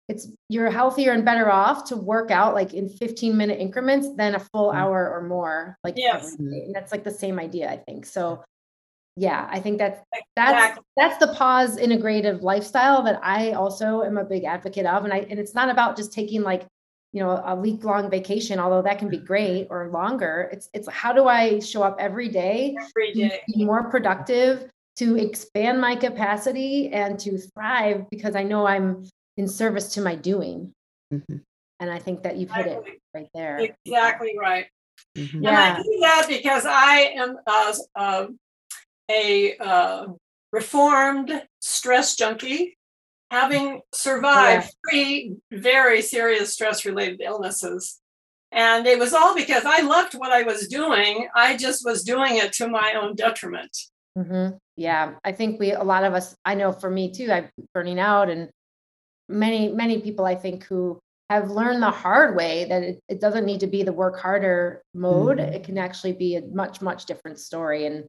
it's 0.10 0.28
you're 0.50 0.70
healthier 0.70 1.12
and 1.12 1.24
better 1.24 1.50
off 1.52 1.86
to 1.86 1.96
work 1.96 2.30
out 2.30 2.54
like 2.54 2.74
in 2.74 2.90
15 2.90 3.38
minute 3.38 3.60
increments 3.60 4.10
than 4.18 4.36
a 4.36 4.40
full 4.40 4.72
mm. 4.72 4.76
hour 4.76 5.10
or 5.10 5.28
more 5.28 5.78
like 5.84 5.96
yes. 5.98 6.36
that's 6.74 6.92
like 6.92 7.04
the 7.04 7.12
same 7.12 7.40
idea 7.40 7.70
i 7.70 7.78
think. 7.78 8.06
So 8.06 8.44
yeah 9.16 9.48
i 9.52 9.60
think 9.60 9.78
that's 9.78 10.02
that's 10.36 10.80
that's 10.98 11.18
the 11.20 11.32
pause 11.36 11.78
integrative 11.78 12.42
lifestyle 12.42 13.04
that 13.04 13.20
i 13.22 13.52
also 13.52 14.02
am 14.02 14.18
a 14.18 14.26
big 14.26 14.44
advocate 14.44 14.86
of. 14.86 15.04
And 15.04 15.14
i 15.14 15.20
and 15.30 15.40
it's 15.40 15.54
not 15.54 15.70
about 15.70 15.96
just 15.96 16.12
taking 16.12 16.42
like 16.42 16.66
you 17.14 17.22
know 17.22 17.42
a 17.46 17.56
week 17.56 17.84
long 17.84 18.10
vacation 18.10 18.60
although 18.60 18.82
that 18.82 19.00
can 19.00 19.08
be 19.08 19.18
great 19.18 19.68
or 19.70 19.90
longer 19.90 20.50
it's 20.52 20.70
it's 20.74 20.90
how 20.90 21.14
do 21.14 21.28
i 21.28 21.60
show 21.60 21.84
up 21.84 21.96
every 22.00 22.28
day, 22.28 22.76
every 22.82 23.14
day. 23.14 23.42
be 23.48 23.64
more 23.64 23.90
productive 23.90 24.70
to 24.96 25.18
expand 25.18 25.80
my 25.80 25.96
capacity 25.96 26.90
and 26.90 27.20
to 27.20 27.38
thrive 27.38 28.10
because 28.10 28.36
i 28.36 28.44
know 28.44 28.66
i'm 28.66 29.08
in 29.38 29.48
service 29.48 29.94
to 29.94 30.02
my 30.02 30.16
doing. 30.16 30.74
Mm-hmm. 31.14 31.38
and 31.80 31.92
i 31.92 32.00
think 32.00 32.24
that 32.24 32.38
you've 32.38 32.52
hit 32.52 32.68
it 32.68 32.84
right 33.14 33.30
there. 33.34 33.72
Exactly 33.86 34.36
right. 34.38 34.66
Mm-hmm. 35.16 35.46
and 35.46 35.56
i 35.56 35.82
do 35.82 35.98
that 36.02 36.26
because 36.28 36.66
i 36.66 37.14
am 37.16 37.38
uh, 37.46 37.74
uh, 37.96 38.28
a 39.12 39.56
uh, 39.58 40.08
reformed 40.52 41.44
stress 41.60 42.16
junkie, 42.16 42.78
having 43.34 43.82
survived 43.92 44.66
yeah. 44.66 44.92
three 44.92 45.36
very 45.52 46.04
serious 46.04 46.54
stress 46.54 46.86
related 46.86 47.20
illnesses. 47.20 48.00
And 48.52 48.86
it 48.86 49.00
was 49.00 49.12
all 49.12 49.34
because 49.34 49.64
I 49.66 49.82
loved 49.82 50.14
what 50.14 50.32
I 50.32 50.44
was 50.44 50.68
doing. 50.68 51.28
I 51.36 51.58
just 51.58 51.84
was 51.84 52.04
doing 52.04 52.38
it 52.38 52.54
to 52.54 52.68
my 52.68 52.94
own 52.94 53.16
detriment. 53.16 53.76
Mm-hmm. 54.16 54.58
Yeah, 54.76 55.16
I 55.24 55.32
think 55.32 55.60
we, 55.60 55.72
a 55.72 55.82
lot 55.84 56.04
of 56.04 56.14
us, 56.14 56.36
I 56.46 56.54
know 56.54 56.72
for 56.72 56.92
me 56.92 57.12
too, 57.12 57.32
I'm 57.32 57.50
burning 57.74 58.00
out, 58.00 58.30
and 58.30 58.52
many, 59.28 59.72
many 59.72 60.00
people 60.02 60.26
I 60.26 60.36
think 60.36 60.66
who 60.66 61.00
have 61.32 61.50
learned 61.50 61.82
the 61.82 61.90
hard 61.90 62.36
way 62.36 62.66
that 62.66 62.84
it, 62.84 63.00
it 63.10 63.20
doesn't 63.20 63.46
need 63.46 63.62
to 63.62 63.68
be 63.68 63.82
the 63.82 63.94
work 63.94 64.20
harder 64.20 64.84
mode. 64.94 65.40
Mm-hmm. 65.40 65.54
It 65.54 65.64
can 65.64 65.80
actually 65.80 66.14
be 66.14 66.36
a 66.36 66.44
much, 66.44 66.84
much 66.84 67.08
different 67.08 67.40
story. 67.40 67.88
And 67.88 68.06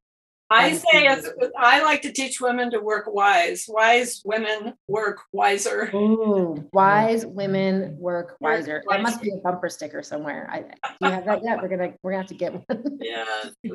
I 0.55 0.73
say 0.73 1.07
as 1.07 1.29
I 1.59 1.83
like 1.83 2.03
to 2.03 2.13
teach 2.13 2.41
women 2.41 2.71
to 2.71 2.81
work 2.81 3.07
wise. 3.13 3.67
Wise 3.69 4.23
women 4.25 4.75
work 4.89 5.21
wiser. 5.33 5.91
Ooh, 5.95 6.69
wise 6.73 7.27
women 7.27 7.97
work 7.99 8.37
wiser. 8.41 8.83
That 8.89 9.03
must 9.03 9.21
be 9.21 9.31
a 9.31 9.37
bumper 9.39 9.69
sticker 9.69 10.03
somewhere. 10.03 10.49
I 10.51 10.61
do 10.61 11.09
you 11.09 11.11
have 11.11 11.25
that 11.27 11.43
yet? 11.43 11.61
We're 11.61 11.69
gonna 11.69 11.93
we're 12.03 12.13
gonna 12.13 12.23
have 12.23 12.29
to 12.29 12.35
get 12.35 12.53
one. 12.53 12.65
Yeah. 13.05 13.25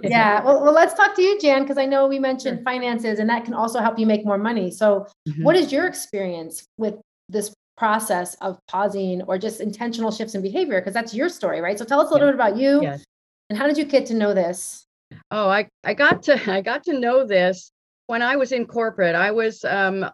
yeah. 0.04 0.44
Well, 0.44 0.64
well, 0.64 0.74
let's 0.74 0.96
talk 0.96 1.16
to 1.16 1.22
you, 1.22 1.40
Jan, 1.40 1.62
because 1.62 1.78
I 1.78 1.86
know 1.86 2.08
we 2.08 2.18
mentioned 2.18 2.64
finances, 2.64 3.20
and 3.20 3.30
that 3.30 3.46
can 3.46 3.54
also 3.54 3.80
help 3.80 4.00
you 4.00 4.08
make 4.08 4.26
more 4.26 4.38
money. 4.38 4.72
So, 4.72 5.06
mm-hmm. 5.28 5.44
what 5.44 5.56
is 5.56 5.72
your 5.72 5.86
experience 5.86 6.66
with 6.78 6.96
this 7.28 7.54
process 7.78 8.36
of 8.36 8.58
pausing 8.68 9.22
or 9.24 9.38
just 9.38 9.62
intentional 9.62 10.12
shifts 10.12 10.34
in 10.34 10.42
behavior? 10.42 10.80
Because 10.82 10.94
that's 10.94 11.14
your 11.14 11.30
story, 11.30 11.62
right? 11.62 11.78
So, 11.78 11.86
tell 11.86 12.00
us 12.00 12.10
a 12.10 12.14
little 12.14 12.28
yeah. 12.28 12.32
bit 12.32 12.36
about 12.36 12.58
you. 12.58 12.82
Yes. 12.82 13.04
And 13.50 13.58
how 13.58 13.68
did 13.68 13.78
you 13.78 13.86
get 13.86 14.06
to 14.08 14.14
know 14.16 14.34
this? 14.34 14.88
Oh, 15.32 15.50
I, 15.50 15.70
I 15.84 15.94
got 15.94 16.24
to 16.24 16.40
I 16.52 16.62
got 16.62 16.84
to 16.86 17.00
know 17.00 17.26
this 17.26 17.72
when 18.08 18.22
I 18.22 18.36
was 18.36 18.52
in 18.52 18.66
corporate. 18.66 19.16
I 19.16 19.32
was 19.32 19.64
um, 19.64 20.10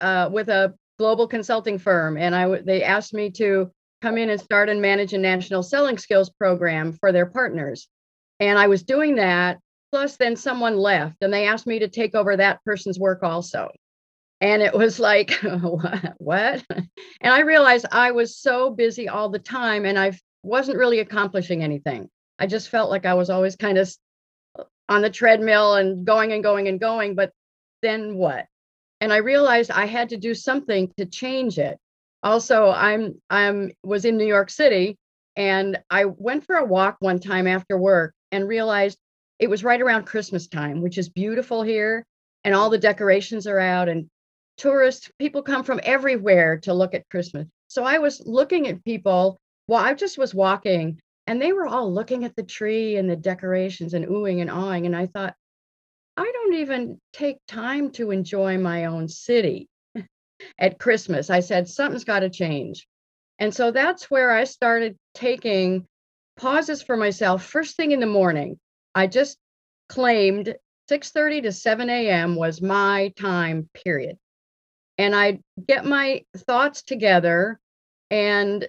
uh, 0.00 0.28
with 0.32 0.48
a 0.48 0.74
global 0.98 1.26
consulting 1.28 1.78
firm, 1.78 2.16
and 2.16 2.34
I 2.34 2.60
they 2.60 2.82
asked 2.82 3.14
me 3.14 3.30
to 3.32 3.70
come 4.02 4.18
in 4.18 4.30
and 4.30 4.40
start 4.40 4.68
and 4.68 4.82
manage 4.82 5.12
a 5.12 5.18
national 5.18 5.62
selling 5.62 5.98
skills 5.98 6.30
program 6.30 6.92
for 6.92 7.12
their 7.12 7.26
partners, 7.26 7.88
and 8.40 8.58
I 8.58 8.66
was 8.68 8.82
doing 8.82 9.16
that. 9.16 9.58
Plus, 9.92 10.16
then 10.16 10.34
someone 10.34 10.76
left, 10.76 11.16
and 11.20 11.32
they 11.32 11.46
asked 11.46 11.68
me 11.68 11.78
to 11.78 11.86
take 11.86 12.16
over 12.16 12.36
that 12.36 12.58
person's 12.64 12.98
work 12.98 13.22
also. 13.22 13.70
And 14.40 14.60
it 14.60 14.74
was 14.74 14.98
like, 14.98 15.40
what? 16.18 16.64
And 17.20 17.32
I 17.32 17.40
realized 17.40 17.86
I 17.90 18.10
was 18.10 18.36
so 18.36 18.70
busy 18.70 19.08
all 19.08 19.30
the 19.30 19.38
time, 19.38 19.86
and 19.86 19.98
I 19.98 20.18
wasn't 20.42 20.78
really 20.78 20.98
accomplishing 20.98 21.62
anything. 21.62 22.10
I 22.38 22.46
just 22.46 22.68
felt 22.68 22.90
like 22.90 23.06
I 23.06 23.14
was 23.14 23.30
always 23.30 23.56
kind 23.56 23.78
of 23.78 23.88
on 24.88 25.02
the 25.02 25.10
treadmill 25.10 25.74
and 25.74 26.04
going 26.04 26.32
and 26.32 26.42
going 26.42 26.68
and 26.68 26.80
going. 26.80 27.14
But 27.14 27.32
then 27.82 28.16
what? 28.16 28.46
And 29.00 29.12
I 29.12 29.18
realized 29.18 29.70
I 29.70 29.86
had 29.86 30.08
to 30.10 30.16
do 30.16 30.34
something 30.34 30.92
to 30.96 31.06
change 31.06 31.58
it. 31.58 31.78
Also, 32.22 32.70
I'm 32.70 33.20
I'm 33.28 33.70
was 33.82 34.04
in 34.04 34.16
New 34.16 34.26
York 34.26 34.50
City 34.50 34.96
and 35.36 35.78
I 35.90 36.06
went 36.06 36.46
for 36.46 36.56
a 36.56 36.64
walk 36.64 36.96
one 37.00 37.20
time 37.20 37.46
after 37.46 37.76
work 37.76 38.14
and 38.32 38.48
realized 38.48 38.98
it 39.38 39.50
was 39.50 39.64
right 39.64 39.80
around 39.80 40.04
Christmas 40.04 40.46
time, 40.46 40.80
which 40.80 40.96
is 40.96 41.08
beautiful 41.08 41.62
here, 41.62 42.06
and 42.44 42.54
all 42.54 42.70
the 42.70 42.78
decorations 42.78 43.46
are 43.46 43.58
out 43.58 43.88
and 43.88 44.08
tourists, 44.56 45.10
people 45.18 45.42
come 45.42 45.64
from 45.64 45.80
everywhere 45.82 46.58
to 46.58 46.74
look 46.74 46.94
at 46.94 47.08
Christmas. 47.10 47.46
So 47.68 47.84
I 47.84 47.98
was 47.98 48.22
looking 48.24 48.68
at 48.68 48.84
people 48.84 49.38
while 49.66 49.84
I 49.84 49.94
just 49.94 50.18
was 50.18 50.34
walking 50.34 51.00
and 51.26 51.40
they 51.40 51.52
were 51.52 51.66
all 51.66 51.92
looking 51.92 52.24
at 52.24 52.36
the 52.36 52.42
tree 52.42 52.96
and 52.96 53.08
the 53.08 53.16
decorations 53.16 53.94
and 53.94 54.06
oohing 54.06 54.40
and 54.40 54.50
awing. 54.50 54.86
And 54.86 54.94
I 54.94 55.06
thought, 55.06 55.34
I 56.16 56.30
don't 56.30 56.54
even 56.54 57.00
take 57.12 57.38
time 57.48 57.90
to 57.92 58.10
enjoy 58.10 58.58
my 58.58 58.84
own 58.84 59.08
city 59.08 59.68
at 60.58 60.78
Christmas. 60.78 61.30
I 61.30 61.40
said, 61.40 61.68
something's 61.68 62.04
got 62.04 62.20
to 62.20 62.30
change. 62.30 62.86
And 63.38 63.54
so 63.54 63.70
that's 63.70 64.10
where 64.10 64.30
I 64.30 64.44
started 64.44 64.96
taking 65.14 65.86
pauses 66.36 66.82
for 66.82 66.96
myself 66.96 67.44
first 67.44 67.76
thing 67.76 67.92
in 67.92 68.00
the 68.00 68.06
morning. 68.06 68.58
I 68.94 69.06
just 69.06 69.38
claimed 69.88 70.54
6:30 70.90 71.42
to 71.44 71.52
7 71.52 71.90
a.m. 71.90 72.36
was 72.36 72.60
my 72.60 73.12
time 73.16 73.68
period. 73.74 74.18
And 74.98 75.14
I'd 75.14 75.40
get 75.66 75.84
my 75.84 76.24
thoughts 76.36 76.82
together 76.82 77.58
and 78.10 78.68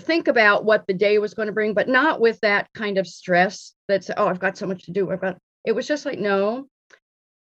think 0.00 0.28
about 0.28 0.64
what 0.64 0.86
the 0.86 0.94
day 0.94 1.18
was 1.18 1.34
going 1.34 1.46
to 1.46 1.52
bring, 1.52 1.74
but 1.74 1.88
not 1.88 2.20
with 2.20 2.40
that 2.40 2.68
kind 2.74 2.98
of 2.98 3.06
stress 3.06 3.74
that's, 3.88 4.10
oh, 4.16 4.26
I've 4.26 4.40
got 4.40 4.56
so 4.56 4.66
much 4.66 4.84
to 4.84 4.92
do. 4.92 5.10
I've 5.10 5.20
got, 5.20 5.38
it 5.64 5.72
was 5.72 5.86
just 5.86 6.06
like, 6.06 6.18
no, 6.18 6.66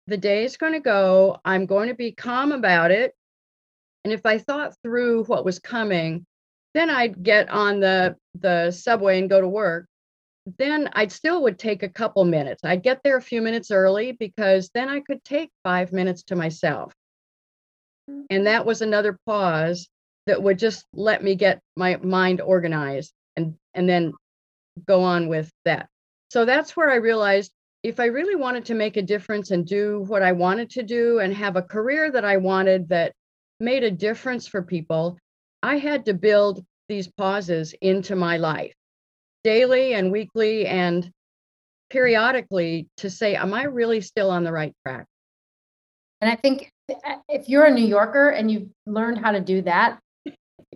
the 0.07 0.17
day 0.17 0.45
is 0.45 0.57
going 0.57 0.73
to 0.73 0.81
go. 0.81 1.39
I'm 1.45 1.67
going 1.67 1.89
to 1.89 1.95
be 1.95 2.13
calm 2.13 2.53
about 2.53 2.91
it. 2.91 3.15
And 4.05 4.13
if 4.13 4.27
I 4.27 4.39
thought 4.39 4.75
through 4.83 5.25
what 5.25 5.45
was 5.45 5.59
coming, 5.59 6.27
then 6.75 6.91
I'd 6.91 7.23
get 7.23 7.49
on 7.49 7.81
the, 7.81 8.17
the 8.39 8.71
subway 8.71 9.19
and 9.19 9.31
go 9.31 9.41
to 9.41 9.49
work. 9.49 9.87
Then 10.59 10.91
I'd 10.93 11.13
still 11.13 11.43
would 11.45 11.59
take 11.59 11.83
a 11.83 11.89
couple 11.89 12.25
minutes. 12.25 12.63
I'd 12.65 12.83
get 12.83 13.01
there 13.03 13.17
a 13.17 13.23
few 13.23 13.41
minutes 13.41 13.71
early 13.71 14.13
because 14.13 14.71
then 14.75 14.89
I 14.89 15.01
could 15.01 15.25
take 15.25 15.51
five 15.63 15.93
minutes 15.93 16.25
to 16.25 16.37
myself. 16.37 16.93
And 18.09 18.27
mm-hmm. 18.29 18.45
that 18.45 18.67
was 18.67 18.83
another 18.83 19.19
pause 19.25 19.89
that 20.27 20.43
would 20.43 20.59
just 20.59 20.85
let 20.95 21.23
me 21.23 21.35
get 21.35 21.61
my 21.77 21.97
mind 21.97 22.41
organized 22.41 23.13
and 23.37 23.55
and 23.75 23.89
then 23.89 24.13
go 24.87 25.03
on 25.03 25.29
with 25.29 25.51
that. 25.65 25.89
So 26.31 26.45
that's 26.45 26.77
where 26.77 26.91
i 26.91 26.97
realized 26.97 27.53
if 27.85 28.01
i 28.01 28.07
really 28.07 28.35
wanted 28.35 28.65
to 28.65 28.75
make 28.75 28.97
a 28.97 29.03
difference 29.03 29.53
and 29.53 29.65
do 29.65 30.05
what 30.09 30.23
i 30.23 30.33
wanted 30.33 30.71
to 30.71 30.83
do 30.83 31.21
and 31.21 31.33
have 31.33 31.55
a 31.55 31.63
career 31.63 32.11
that 32.11 32.25
i 32.25 32.37
wanted 32.37 32.89
that 32.89 33.13
made 33.61 33.85
a 33.85 33.91
difference 33.91 34.49
for 34.49 34.63
people 34.63 35.17
i 35.63 35.77
had 35.77 36.07
to 36.07 36.15
build 36.15 36.65
these 36.89 37.09
pauses 37.17 37.75
into 37.81 38.17
my 38.17 38.39
life 38.39 38.75
daily 39.45 39.95
and 39.95 40.11
weekly 40.11 40.67
and 40.67 41.11
periodically 41.91 42.89
to 42.97 43.09
say 43.09 43.37
am 43.37 43.55
i 43.55 43.65
really 43.65 44.01
still 44.01 44.31
on 44.31 44.43
the 44.43 44.53
right 44.53 44.75
track? 44.85 45.07
And 46.21 46.31
i 46.31 46.37
think 46.37 46.73
uh, 46.91 47.17
if 47.29 47.49
you're 47.49 47.67
a 47.67 47.71
new 47.71 47.87
yorker 47.87 48.31
and 48.31 48.51
you've 48.51 48.69
learned 48.87 49.19
how 49.19 49.31
to 49.33 49.41
do 49.41 49.63
that 49.63 50.01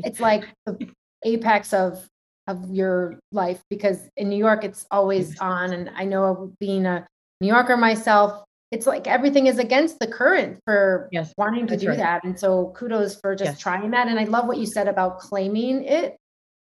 it's 0.04 0.20
like 0.20 0.44
the 0.66 0.90
apex 1.24 1.72
of 1.72 2.06
of 2.46 2.70
your 2.74 3.18
life 3.32 3.60
because 3.68 4.08
in 4.16 4.28
New 4.28 4.36
York 4.38 4.64
it's 4.64 4.86
always 4.90 5.38
on 5.38 5.72
and 5.72 5.90
I 5.94 6.04
know 6.04 6.52
being 6.60 6.86
a 6.86 7.06
New 7.40 7.48
Yorker 7.48 7.76
myself 7.76 8.44
it's 8.70 8.86
like 8.86 9.06
everything 9.06 9.46
is 9.46 9.58
against 9.58 9.98
the 9.98 10.06
current 10.06 10.58
for 10.64 11.08
Yes, 11.10 11.32
wanting 11.38 11.66
to 11.68 11.76
do 11.76 11.88
right. 11.88 11.96
that. 11.96 12.24
And 12.24 12.38
so 12.38 12.72
kudos 12.76 13.18
for 13.20 13.34
just 13.34 13.52
Yes. 13.52 13.58
trying 13.58 13.90
that. 13.92 14.08
And 14.08 14.20
I 14.20 14.24
love 14.24 14.46
what 14.46 14.58
you 14.58 14.66
said 14.66 14.88
about 14.88 15.18
claiming 15.20 15.84
it. 15.84 16.16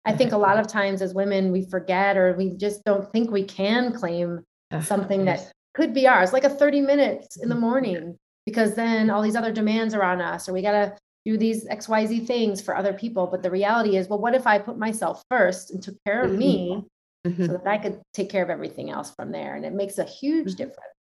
I 0.06 0.14
think 0.14 0.32
a 0.32 0.38
lot 0.38 0.58
of 0.58 0.68
times 0.68 1.02
as 1.02 1.14
women, 1.14 1.52
we 1.52 1.66
forget 1.70 2.16
or 2.16 2.34
we 2.38 2.52
just 2.52 2.82
don't 2.86 3.12
think 3.12 3.30
we 3.30 3.44
can 3.44 3.92
claim 3.92 4.42
Uh, 4.72 4.80
something 4.82 5.26
yes. 5.26 5.46
that 5.46 5.52
could 5.74 5.94
be 5.94 6.08
ours, 6.08 6.32
like 6.34 6.46
a 6.46 6.50
30 6.50 6.80
minutes 6.82 7.36
in 7.38 7.50
the 7.50 7.56
Mhm. 7.56 7.60
morning, 7.60 8.18
because 8.46 8.74
then 8.76 9.10
all 9.10 9.22
these 9.22 9.36
other 9.36 9.52
demands 9.52 9.94
are 9.94 10.04
on 10.04 10.22
us, 10.22 10.48
or 10.48 10.54
we 10.54 10.62
got 10.62 10.72
to 10.74 10.96
do 11.28 11.38
these 11.38 11.68
XYZ 11.68 12.26
things 12.26 12.62
for 12.62 12.76
other 12.76 12.94
people. 12.94 13.28
But 13.28 13.44
the 13.44 13.52
reality 13.52 13.98
is, 13.98 14.08
well, 14.08 14.20
what 14.20 14.34
if 14.34 14.48
I 14.48 14.60
put 14.60 14.78
myself 14.78 15.22
first 15.30 15.72
and 15.72 15.84
took 15.84 15.96
care 16.06 16.24
of 16.24 16.32
Mhm. 16.32 16.38
me 16.38 16.86
Mhm. 17.26 17.48
so 17.48 17.54
that 17.58 17.68
I 17.68 17.78
could 17.78 18.02
take 18.14 18.30
care 18.30 18.44
of 18.44 18.50
everything 18.50 18.90
else 18.92 19.14
from 19.14 19.32
there? 19.34 19.56
And 19.56 19.66
it 19.66 19.74
makes 19.74 19.98
a 19.98 20.06
huge 20.06 20.54
Mhm. 20.54 20.58
difference. 20.58 20.94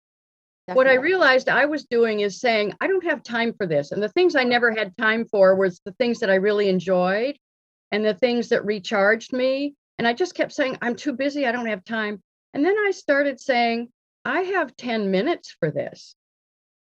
What 0.74 0.88
I 0.88 0.96
realized 0.96 1.48
I 1.48 1.66
was 1.66 1.86
doing 1.86 2.20
is 2.20 2.42
saying, 2.42 2.74
I 2.82 2.88
don't 2.88 3.06
have 3.06 3.24
time 3.24 3.54
for 3.54 3.66
this. 3.66 3.94
And 3.94 4.04
the 4.04 4.10
things 4.10 4.36
I 4.36 4.44
never 4.44 4.70
had 4.70 4.98
time 4.98 5.26
for 5.26 5.56
was 5.56 5.80
the 5.86 5.94
things 5.94 6.20
that 6.20 6.30
I 6.30 6.36
really 6.36 6.68
enjoyed 6.68 7.38
and 7.94 8.04
the 8.04 8.14
things 8.14 8.50
that 8.50 8.66
recharged 8.66 9.32
me. 9.32 9.76
And 9.98 10.06
I 10.06 10.12
just 10.12 10.36
kept 10.36 10.52
saying, 10.52 10.78
I'm 10.82 10.98
too 10.98 11.14
busy. 11.14 11.46
I 11.46 11.54
don't 11.54 11.68
have 11.68 11.86
time. 11.86 12.22
And 12.54 12.66
then 12.66 12.76
I 12.78 12.92
started 12.92 13.40
saying, 13.40 13.88
I 14.26 14.42
have 14.42 14.76
10 14.76 15.10
minutes 15.10 15.56
for 15.58 15.72
this. 15.72 16.18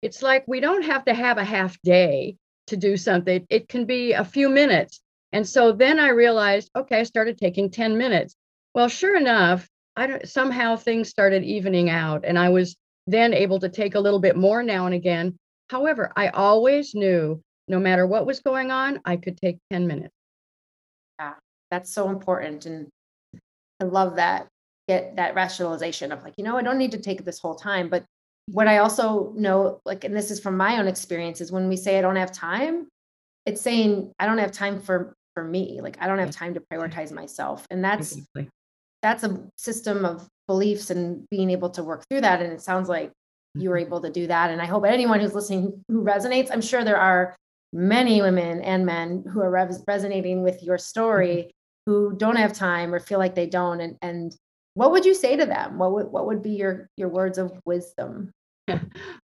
It's 0.01 0.23
like 0.23 0.43
we 0.47 0.59
don't 0.59 0.85
have 0.85 1.05
to 1.05 1.13
have 1.13 1.37
a 1.37 1.43
half 1.43 1.79
day 1.83 2.37
to 2.67 2.77
do 2.77 2.97
something, 2.97 3.45
it 3.49 3.67
can 3.67 3.85
be 3.85 4.13
a 4.13 4.23
few 4.23 4.49
minutes. 4.49 5.01
And 5.31 5.47
so 5.47 5.71
then 5.71 5.99
I 5.99 6.09
realized, 6.09 6.69
okay, 6.75 6.99
I 6.99 7.03
started 7.03 7.37
taking 7.37 7.69
10 7.69 7.97
minutes. 7.97 8.35
Well, 8.73 8.87
sure 8.87 9.17
enough, 9.17 9.67
I 9.95 10.07
don't, 10.07 10.27
somehow 10.27 10.75
things 10.75 11.09
started 11.09 11.43
evening 11.43 11.89
out 11.89 12.23
and 12.23 12.37
I 12.37 12.49
was 12.49 12.75
then 13.07 13.33
able 13.33 13.59
to 13.59 13.69
take 13.69 13.95
a 13.95 13.99
little 13.99 14.19
bit 14.19 14.35
more 14.35 14.61
now 14.61 14.85
and 14.85 14.93
again. 14.93 15.35
However, 15.69 16.11
I 16.15 16.29
always 16.29 16.93
knew 16.93 17.41
no 17.67 17.79
matter 17.79 18.05
what 18.05 18.25
was 18.25 18.39
going 18.39 18.71
on, 18.71 19.01
I 19.05 19.17
could 19.17 19.37
take 19.37 19.57
10 19.71 19.87
minutes. 19.87 20.13
Yeah, 21.19 21.33
that's 21.71 21.91
so 21.91 22.09
important. 22.09 22.65
And 22.65 22.87
I 23.79 23.85
love 23.85 24.15
that, 24.15 24.47
get 24.87 25.15
that 25.17 25.35
rationalization 25.35 26.11
of 26.11 26.23
like, 26.23 26.35
you 26.37 26.43
know, 26.43 26.57
I 26.57 26.61
don't 26.61 26.77
need 26.77 26.91
to 26.91 26.99
take 26.99 27.25
this 27.25 27.39
whole 27.39 27.55
time. 27.55 27.89
But 27.89 28.05
what 28.47 28.67
I 28.67 28.75
mm-hmm. 28.75 28.83
also 28.83 29.33
know, 29.35 29.81
like, 29.85 30.03
and 30.03 30.15
this 30.15 30.31
is 30.31 30.39
from 30.39 30.57
my 30.57 30.79
own 30.79 30.87
experience, 30.87 31.41
is 31.41 31.51
when 31.51 31.67
we 31.67 31.77
say 31.77 31.97
I 31.97 32.01
don't 32.01 32.15
have 32.15 32.31
time, 32.31 32.87
it's 33.45 33.61
saying 33.61 34.11
I 34.19 34.25
don't 34.25 34.37
have 34.39 34.51
time 34.51 34.79
for 34.79 35.13
for 35.33 35.43
me. 35.43 35.81
Like 35.81 35.97
I 36.01 36.07
don't 36.07 36.17
have 36.17 36.31
time 36.31 36.55
to 36.55 36.59
prioritize 36.59 37.11
myself. 37.11 37.67
And 37.69 37.83
that's 37.83 38.13
Exactly. 38.13 38.49
that's 39.03 39.23
a 39.23 39.39
system 39.55 40.03
of 40.03 40.27
beliefs 40.47 40.89
and 40.89 41.29
being 41.29 41.51
able 41.51 41.69
to 41.71 41.83
work 41.83 42.05
through 42.09 42.21
that. 42.21 42.41
And 42.41 42.51
it 42.51 42.61
sounds 42.61 42.89
like 42.89 43.11
you 43.53 43.69
were 43.69 43.77
mm-hmm. 43.77 43.85
able 43.85 44.01
to 44.01 44.09
do 44.09 44.25
that. 44.27 44.49
And 44.49 44.61
I 44.61 44.65
hope 44.65 44.83
anyone 44.83 45.19
who's 45.19 45.35
listening 45.35 45.83
who 45.87 46.03
resonates, 46.03 46.49
I'm 46.51 46.61
sure 46.61 46.83
there 46.83 46.97
are 46.97 47.35
many 47.71 48.21
women 48.21 48.61
and 48.61 48.85
men 48.85 49.23
who 49.31 49.41
are 49.41 49.51
res- 49.51 49.83
resonating 49.87 50.41
with 50.41 50.63
your 50.63 50.79
story 50.79 51.51
mm-hmm. 51.87 51.91
who 51.91 52.15
don't 52.17 52.37
have 52.37 52.53
time 52.53 52.93
or 52.93 52.99
feel 52.99 53.19
like 53.19 53.35
they 53.35 53.47
don't. 53.47 53.79
And, 53.79 53.97
and 54.01 54.35
what 54.73 54.91
would 54.91 55.05
you 55.05 55.13
say 55.13 55.35
to 55.35 55.45
them? 55.45 55.77
What 55.77 55.91
would, 55.93 56.07
what 56.07 56.25
would 56.25 56.41
be 56.41 56.51
your, 56.51 56.89
your 56.97 57.09
words 57.09 57.37
of 57.37 57.51
wisdom? 57.65 58.31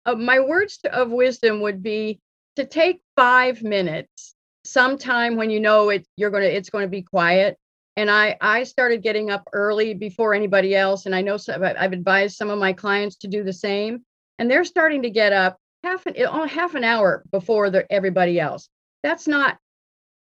Uh, 0.07 0.15
my 0.15 0.41
words 0.41 0.79
to- 0.79 0.95
of 0.95 1.11
wisdom 1.11 1.61
would 1.61 1.83
be 1.83 2.19
to 2.57 2.65
take 2.65 3.03
five 3.17 3.63
minutes 3.63 4.35
sometime 4.65 5.37
when 5.37 5.51
you 5.51 5.61
know 5.61 5.91
it 5.91 6.07
you're 6.17 6.31
gonna 6.31 6.47
it's 6.47 6.71
going 6.71 6.85
to 6.85 6.89
be 6.89 7.03
quiet. 7.03 7.59
And 7.97 8.11
i 8.11 8.37
i 8.41 8.65
started 8.65 9.03
getting 9.03 9.31
up 9.31 9.47
early 9.53 9.93
before 9.93 10.33
anybody 10.33 10.75
else 10.75 11.05
and 11.05 11.15
i 11.15 11.21
know 11.21 11.37
some, 11.37 11.63
i've 11.63 11.93
advised 11.93 12.37
some 12.37 12.49
of 12.49 12.59
my 12.59 12.73
clients 12.73 13.17
to 13.17 13.29
do 13.29 13.45
the 13.45 13.53
same. 13.53 14.05
And 14.39 14.51
they're 14.51 14.65
starting 14.65 15.03
to 15.03 15.11
get 15.11 15.35
up 15.35 15.59
half 15.85 16.07
an 16.07 16.15
oh, 16.27 16.47
half 16.47 16.75
an 16.75 16.85
hour 16.85 17.23
before 17.31 17.69
the, 17.69 17.91
everybody 17.93 18.41
else. 18.41 18.71
That's 19.03 19.29
not 19.29 19.59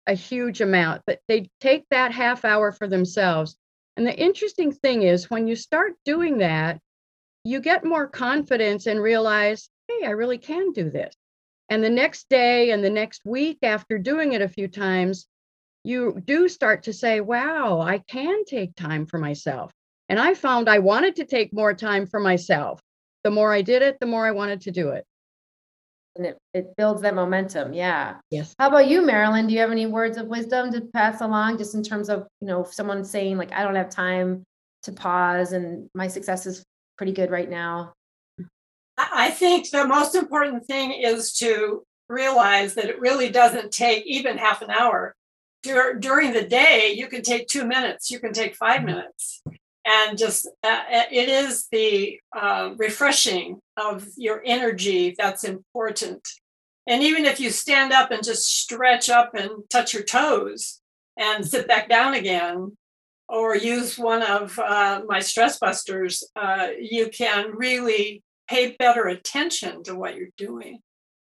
a 0.07 0.13
huge 0.13 0.61
amount 0.61 1.03
but 1.05 1.19
they 1.27 1.49
take 1.61 1.85
that 1.91 2.11
half 2.11 2.45
hour 2.45 2.71
for 2.71 2.87
themselves. 2.87 3.57
And 3.95 4.07
the 4.07 4.17
interesting 4.17 4.71
thing 4.71 5.03
is 5.03 5.29
when 5.29 5.47
you 5.47 5.55
start 5.55 5.93
doing 6.03 6.39
that 6.39 6.79
you 7.47 7.61
get 7.61 7.85
more 7.85 8.07
confidence 8.07 8.87
and 8.87 9.01
realize, 9.01 9.69
hey, 9.87 10.05
I 10.05 10.09
really 10.09 10.37
can 10.37 10.73
do 10.73 10.89
this. 10.89 11.15
And 11.69 11.81
the 11.81 11.89
next 11.89 12.27
day 12.29 12.71
and 12.71 12.83
the 12.83 12.89
next 12.89 13.21
week 13.23 13.59
after 13.63 13.97
doing 13.97 14.33
it 14.33 14.41
a 14.41 14.49
few 14.49 14.67
times, 14.67 15.27
you 15.85 16.21
do 16.25 16.49
start 16.49 16.83
to 16.83 16.93
say, 16.93 17.21
wow, 17.21 17.79
I 17.79 17.99
can 17.99 18.43
take 18.43 18.75
time 18.75 19.05
for 19.05 19.17
myself. 19.17 19.71
And 20.09 20.19
I 20.19 20.33
found 20.33 20.67
I 20.67 20.79
wanted 20.79 21.15
to 21.17 21.25
take 21.25 21.53
more 21.53 21.73
time 21.73 22.05
for 22.05 22.19
myself. 22.19 22.81
The 23.23 23.31
more 23.31 23.53
I 23.53 23.61
did 23.61 23.81
it, 23.81 23.97
the 24.01 24.07
more 24.07 24.27
I 24.27 24.31
wanted 24.31 24.59
to 24.61 24.71
do 24.71 24.89
it. 24.89 25.05
And 26.17 26.25
it, 26.25 26.37
it 26.53 26.75
builds 26.75 27.01
that 27.03 27.15
momentum. 27.15 27.71
Yeah. 27.71 28.15
Yes. 28.29 28.55
How 28.59 28.67
about 28.67 28.89
you, 28.89 29.01
Marilyn? 29.01 29.47
Do 29.47 29.53
you 29.53 29.61
have 29.61 29.71
any 29.71 29.85
words 29.85 30.17
of 30.17 30.27
wisdom 30.27 30.73
to 30.73 30.81
pass 30.93 31.21
along 31.21 31.59
just 31.59 31.75
in 31.75 31.83
terms 31.83 32.09
of, 32.09 32.27
you 32.41 32.47
know, 32.47 32.65
someone 32.69 33.05
saying 33.05 33.37
like, 33.37 33.53
I 33.53 33.63
don't 33.63 33.75
have 33.75 33.89
time 33.89 34.43
to 34.83 34.91
pause 34.91 35.53
and 35.53 35.89
my 35.93 36.07
success 36.07 36.45
is 36.45 36.65
pretty 36.97 37.13
good 37.13 37.31
right 37.31 37.49
now? 37.49 37.93
I 38.97 39.29
think 39.29 39.69
the 39.69 39.85
most 39.85 40.15
important 40.15 40.65
thing 40.65 40.91
is 40.91 41.33
to 41.33 41.85
realize 42.09 42.73
that 42.75 42.85
it 42.85 42.99
really 42.99 43.29
doesn't 43.29 43.71
take 43.71 44.05
even 44.05 44.37
half 44.37 44.61
an 44.61 44.71
hour. 44.71 45.15
Dur- 45.61 45.95
during 45.99 46.33
the 46.33 46.45
day, 46.45 46.93
you 46.95 47.07
can 47.07 47.21
take 47.21 47.47
two 47.47 47.65
minutes, 47.65 48.09
you 48.09 48.19
can 48.19 48.33
take 48.33 48.55
five 48.55 48.83
minutes. 48.83 49.43
And 49.85 50.17
just 50.17 50.47
uh, 50.63 50.81
it 51.11 51.29
is 51.29 51.67
the 51.71 52.19
uh, 52.35 52.71
refreshing 52.77 53.59
of 53.77 54.05
your 54.17 54.41
energy 54.45 55.15
that's 55.17 55.43
important. 55.45 56.27
And 56.87 57.03
even 57.03 57.25
if 57.25 57.39
you 57.39 57.51
stand 57.51 57.93
up 57.93 58.11
and 58.11 58.23
just 58.23 58.45
stretch 58.61 59.09
up 59.09 59.33
and 59.33 59.49
touch 59.69 59.93
your 59.93 60.03
toes 60.03 60.81
and 61.17 61.45
sit 61.45 61.67
back 61.67 61.87
down 61.87 62.15
again, 62.15 62.77
or 63.29 63.55
use 63.55 63.97
one 63.97 64.23
of 64.23 64.57
uh, 64.59 65.01
my 65.07 65.19
stress 65.19 65.59
busters, 65.59 66.23
uh, 66.35 66.69
you 66.79 67.09
can 67.09 67.51
really 67.51 68.23
pay 68.49 68.75
better 68.79 69.07
attention 69.07 69.83
to 69.83 69.95
what 69.95 70.15
you're 70.15 70.29
doing. 70.37 70.79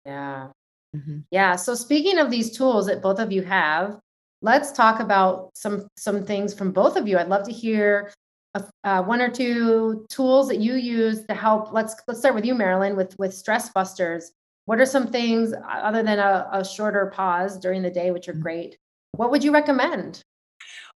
Yeah. 0.06 0.48
Mhm. 0.96 1.24
Yeah. 1.30 1.56
So 1.56 1.74
speaking 1.74 2.18
of 2.18 2.30
these 2.30 2.56
tools 2.56 2.86
that 2.86 3.02
both 3.02 3.18
of 3.18 3.32
you 3.32 3.42
have, 3.42 3.98
let's 4.42 4.72
talk 4.72 5.00
about 5.00 5.50
some 5.54 5.88
some 5.96 6.24
things 6.24 6.54
from 6.54 6.72
both 6.72 6.96
of 6.96 7.06
you. 7.06 7.18
I'd 7.18 7.28
love 7.28 7.44
to 7.44 7.52
hear 7.52 8.12
a, 8.54 8.64
uh, 8.84 9.02
one 9.02 9.20
or 9.20 9.30
two 9.30 10.06
tools 10.08 10.48
that 10.48 10.58
you 10.58 10.74
use 10.74 11.24
to 11.26 11.34
help. 11.34 11.72
Let's 11.72 11.94
let's 12.08 12.20
start 12.20 12.34
with 12.34 12.44
you, 12.44 12.54
Marilyn, 12.54 12.96
with 12.96 13.16
with 13.18 13.34
stress 13.34 13.70
busters. 13.70 14.32
What 14.66 14.80
are 14.80 14.86
some 14.86 15.08
things 15.08 15.52
other 15.68 16.02
than 16.02 16.18
a, 16.18 16.48
a 16.52 16.64
shorter 16.64 17.06
pause 17.14 17.58
during 17.58 17.82
the 17.82 17.90
day, 17.90 18.10
which 18.10 18.28
are 18.28 18.32
great? 18.32 18.76
What 19.12 19.30
would 19.30 19.42
you 19.42 19.52
recommend? 19.52 20.22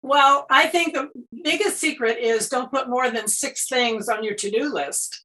Well, 0.03 0.45
I 0.49 0.67
think 0.67 0.93
the 0.93 1.09
biggest 1.43 1.77
secret 1.77 2.19
is 2.19 2.49
don't 2.49 2.69
put 2.69 2.89
more 2.89 3.09
than 3.09 3.27
six 3.27 3.67
things 3.67 4.09
on 4.09 4.23
your 4.23 4.35
to 4.35 4.51
do 4.51 4.71
list 4.71 5.23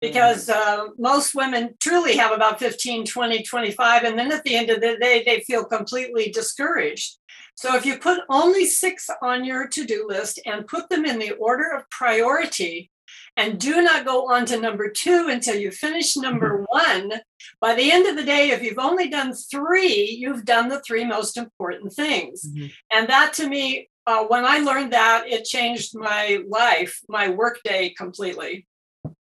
because 0.00 0.48
uh, 0.48 0.86
most 0.96 1.34
women 1.34 1.74
truly 1.80 2.16
have 2.16 2.32
about 2.32 2.60
15, 2.60 3.04
20, 3.04 3.42
25. 3.42 4.04
And 4.04 4.18
then 4.18 4.32
at 4.32 4.44
the 4.44 4.54
end 4.54 4.70
of 4.70 4.80
the 4.80 4.96
day, 4.96 5.22
they 5.26 5.40
feel 5.40 5.64
completely 5.64 6.30
discouraged. 6.30 7.18
So 7.56 7.76
if 7.76 7.84
you 7.84 7.98
put 7.98 8.20
only 8.28 8.64
six 8.64 9.10
on 9.22 9.44
your 9.44 9.66
to 9.68 9.84
do 9.84 10.06
list 10.08 10.40
and 10.46 10.66
put 10.66 10.88
them 10.88 11.04
in 11.04 11.18
the 11.18 11.32
order 11.32 11.70
of 11.70 11.90
priority, 11.90 12.90
and 13.36 13.58
do 13.58 13.82
not 13.82 14.04
go 14.04 14.30
on 14.30 14.46
to 14.46 14.60
number 14.60 14.90
two 14.90 15.28
until 15.28 15.56
you 15.56 15.70
finish 15.70 16.16
number 16.16 16.64
one. 16.68 17.12
By 17.60 17.74
the 17.74 17.90
end 17.90 18.06
of 18.06 18.16
the 18.16 18.24
day, 18.24 18.50
if 18.50 18.62
you've 18.62 18.78
only 18.78 19.08
done 19.08 19.32
three, 19.34 20.16
you've 20.18 20.44
done 20.44 20.68
the 20.68 20.80
three 20.80 21.04
most 21.04 21.36
important 21.36 21.92
things. 21.92 22.46
Mhm. 22.46 22.72
And 22.90 23.08
that 23.08 23.32
to 23.34 23.48
me, 23.48 23.88
uh, 24.06 24.24
when 24.24 24.44
I 24.44 24.58
learned 24.58 24.92
that, 24.92 25.24
it 25.28 25.44
changed 25.44 25.96
my 25.96 26.40
life, 26.48 27.00
my 27.08 27.28
workday 27.28 27.90
completely. 27.90 28.66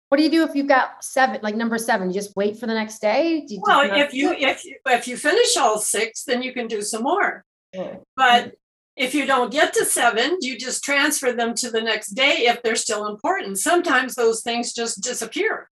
What 0.09 0.19
do 0.19 0.25
you 0.25 0.31
do 0.31 0.45
if 0.45 0.55
you've 0.55 0.69
got 0.69 1.03
seven, 1.03 1.41
like 1.43 1.55
number 1.57 1.79
seven? 1.79 2.09
You 2.09 2.15
just 2.15 2.37
wait 2.37 2.59
for 2.59 2.67
the 2.67 2.75
next 2.75 2.99
day? 3.01 3.45
Do 3.47 3.55
you 3.55 3.63
Well, 3.63 3.89
not- 3.89 3.99
if 3.99 4.13
you 4.15 4.33
if 4.33 4.65
you, 4.65 4.77
if 4.87 5.09
you 5.09 5.17
finish 5.17 5.57
all 5.57 5.79
six, 5.79 6.25
then 6.25 6.43
you 6.43 6.53
can 6.53 6.67
do 6.67 6.83
some 6.83 7.03
more. 7.03 7.45
Oh, 7.77 8.05
But 8.17 8.55
if 8.95 9.15
you 9.15 9.25
don't 9.25 9.51
get 9.51 9.73
to 9.75 9.87
seven, 9.87 10.37
you 10.43 10.59
just 10.59 10.85
transfer 10.85 11.33
them 11.33 11.55
to 11.55 11.71
the 11.71 11.81
next 11.81 12.09
day 12.11 12.47
if 12.47 12.63
they're 12.63 12.77
still 12.77 13.07
important. 13.07 13.59
Sometimes 13.59 14.15
those 14.15 14.43
things 14.43 14.75
just 14.75 15.01
disappear. 15.03 15.71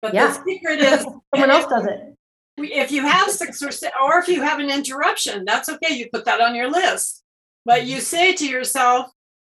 But 0.00 0.14
Yeah. 0.14 0.28
the 0.28 0.44
secret 0.44 0.78
is 0.92 1.00
Someone 1.34 1.50
else 1.50 1.66
does 1.66 1.86
it. 1.86 2.14
if 2.58 2.92
you 2.92 3.02
have 3.06 3.28
six 3.30 3.60
or 3.60 3.72
se- 3.72 3.90
or 4.00 4.18
if 4.20 4.28
you 4.28 4.42
have 4.42 4.60
an 4.60 4.70
interruption, 4.70 5.44
that's 5.44 5.68
okay. 5.68 5.94
You 5.94 6.08
put 6.12 6.24
that 6.26 6.40
on 6.40 6.54
your 6.54 6.70
list. 6.70 7.21
But 7.64 7.86
you 7.86 8.00
say 8.00 8.32
to 8.34 8.46
yourself, 8.48 9.06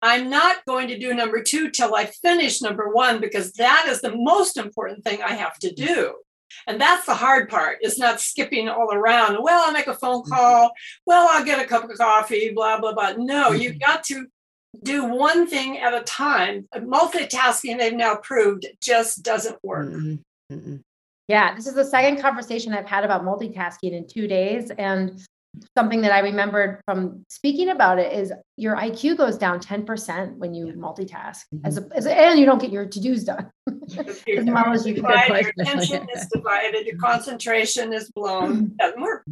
I'm 0.01 0.29
not 0.29 0.63
going 0.65 0.87
to 0.89 0.99
do 0.99 1.13
number 1.13 1.41
two 1.41 1.69
till 1.71 1.95
I 1.95 2.05
finish 2.05 2.61
number 2.61 2.89
one 2.89 3.19
because 3.19 3.51
that 3.53 3.87
is 3.89 4.01
the 4.01 4.15
most 4.15 4.57
important 4.57 5.03
thing 5.03 5.21
I 5.23 5.33
have 5.33 5.57
to 5.59 5.73
do. 5.73 6.13
And 6.67 6.79
that's 6.79 7.05
the 7.05 7.13
hard 7.15 7.49
part. 7.49 7.79
It's 7.81 7.99
not 7.99 8.21
skipping 8.21 8.69
all 8.69 8.93
around. 8.93 9.37
Well, 9.41 9.63
I'll 9.65 9.73
make 9.73 9.87
a 9.87 9.93
phone 9.93 10.23
call. 10.23 10.71
Well, 11.05 11.27
I'll 11.31 11.43
get 11.43 11.59
a 11.59 11.65
cup 11.67 11.89
of 11.89 11.97
coffee, 11.97 12.51
blah, 12.53 12.79
blah, 12.79 12.93
blah. 12.93 13.13
No, 13.17 13.51
you've 13.51 13.79
got 13.79 14.03
to 14.05 14.27
do 14.83 15.05
one 15.05 15.47
thing 15.47 15.79
at 15.79 15.93
a 15.93 16.01
time. 16.03 16.67
Multitasking, 16.75 17.77
they've 17.77 17.93
now 17.93 18.15
proved, 18.17 18.65
just 18.81 19.23
doesn't 19.23 19.57
work. 19.63 19.87
Mhm. 19.89 20.19
Mhm. 20.51 20.81
Yeah, 21.27 21.55
this 21.55 21.67
is 21.67 21.73
the 21.73 21.83
second 21.83 22.21
conversation 22.21 22.73
I've 22.73 22.85
had 22.87 23.03
about 23.03 23.23
multitasking 23.23 23.91
in 23.91 24.07
two 24.07 24.27
days. 24.27 24.71
And 24.77 25.19
something 25.77 26.01
that 26.01 26.11
I 26.11 26.19
remembered 26.19 26.81
from 26.85 27.25
speaking 27.29 27.69
about 27.69 27.99
it 27.99 28.13
is 28.13 28.31
your 28.55 28.75
IQ 28.75 29.17
goes 29.17 29.37
down 29.37 29.59
10% 29.59 30.35
when 30.37 30.53
you 30.53 30.67
multitask 30.67 31.41
mm-hmm. 31.53 31.65
as, 31.65 31.77
a, 31.77 31.89
as 31.95 32.05
a- 32.05 32.17
and 32.17 32.39
you 32.39 32.45
don't 32.45 32.59
get 32.59 32.71
your 32.71 32.85
to-dos 32.85 33.23
done. 33.23 33.49
As 33.97 34.23
well 34.45 34.73
as 34.73 34.85
you 34.85 34.93
divide, 34.93 35.29
Your 35.29 35.53
attention 35.59 36.07
is 36.13 36.27
divided, 36.33 36.85
your 36.85 36.97
concentration 36.97 37.93
is 37.93 38.11
blown, 38.11 38.55
mm-hmm. 38.55 38.75
doesn't 38.77 39.01
work. 39.01 39.23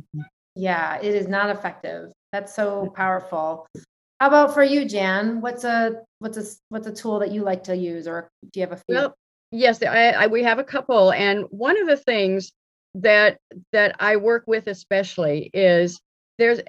Yeah, 0.56 0.98
it 1.02 1.14
is 1.14 1.28
not 1.28 1.50
effective. 1.50 2.12
That's 2.32 2.56
so 2.56 2.92
powerful. 2.96 3.68
How 4.20 4.28
about 4.28 4.54
for 4.54 4.64
you, 4.64 4.86
Jan? 4.86 5.42
What's 5.42 5.66
a 5.66 6.04
what's 6.20 6.38
a 6.38 6.44
what's 6.70 6.88
a 6.88 6.94
tool 6.94 7.20
that 7.20 7.32
you 7.32 7.44
like 7.44 7.64
to 7.66 7.76
use, 7.76 8.08
or 8.08 8.30
do 8.52 8.60
you 8.60 8.66
have 8.66 8.72
a 8.72 8.78
few? 8.78 8.96
Well, 8.96 9.16
yes, 9.52 9.84
I, 9.84 10.12
I, 10.12 10.28
we 10.28 10.44
have 10.44 10.60
a 10.60 10.64
couple, 10.64 11.12
and 11.12 11.46
one 11.50 11.80
of 11.80 11.88
the 11.88 11.98
things 11.98 12.52
that 12.96 13.38
that 13.74 13.98
I 14.00 14.16
work 14.16 14.46
with 14.48 14.68
especially 14.68 15.50
is 15.54 16.00
there's 16.38 16.60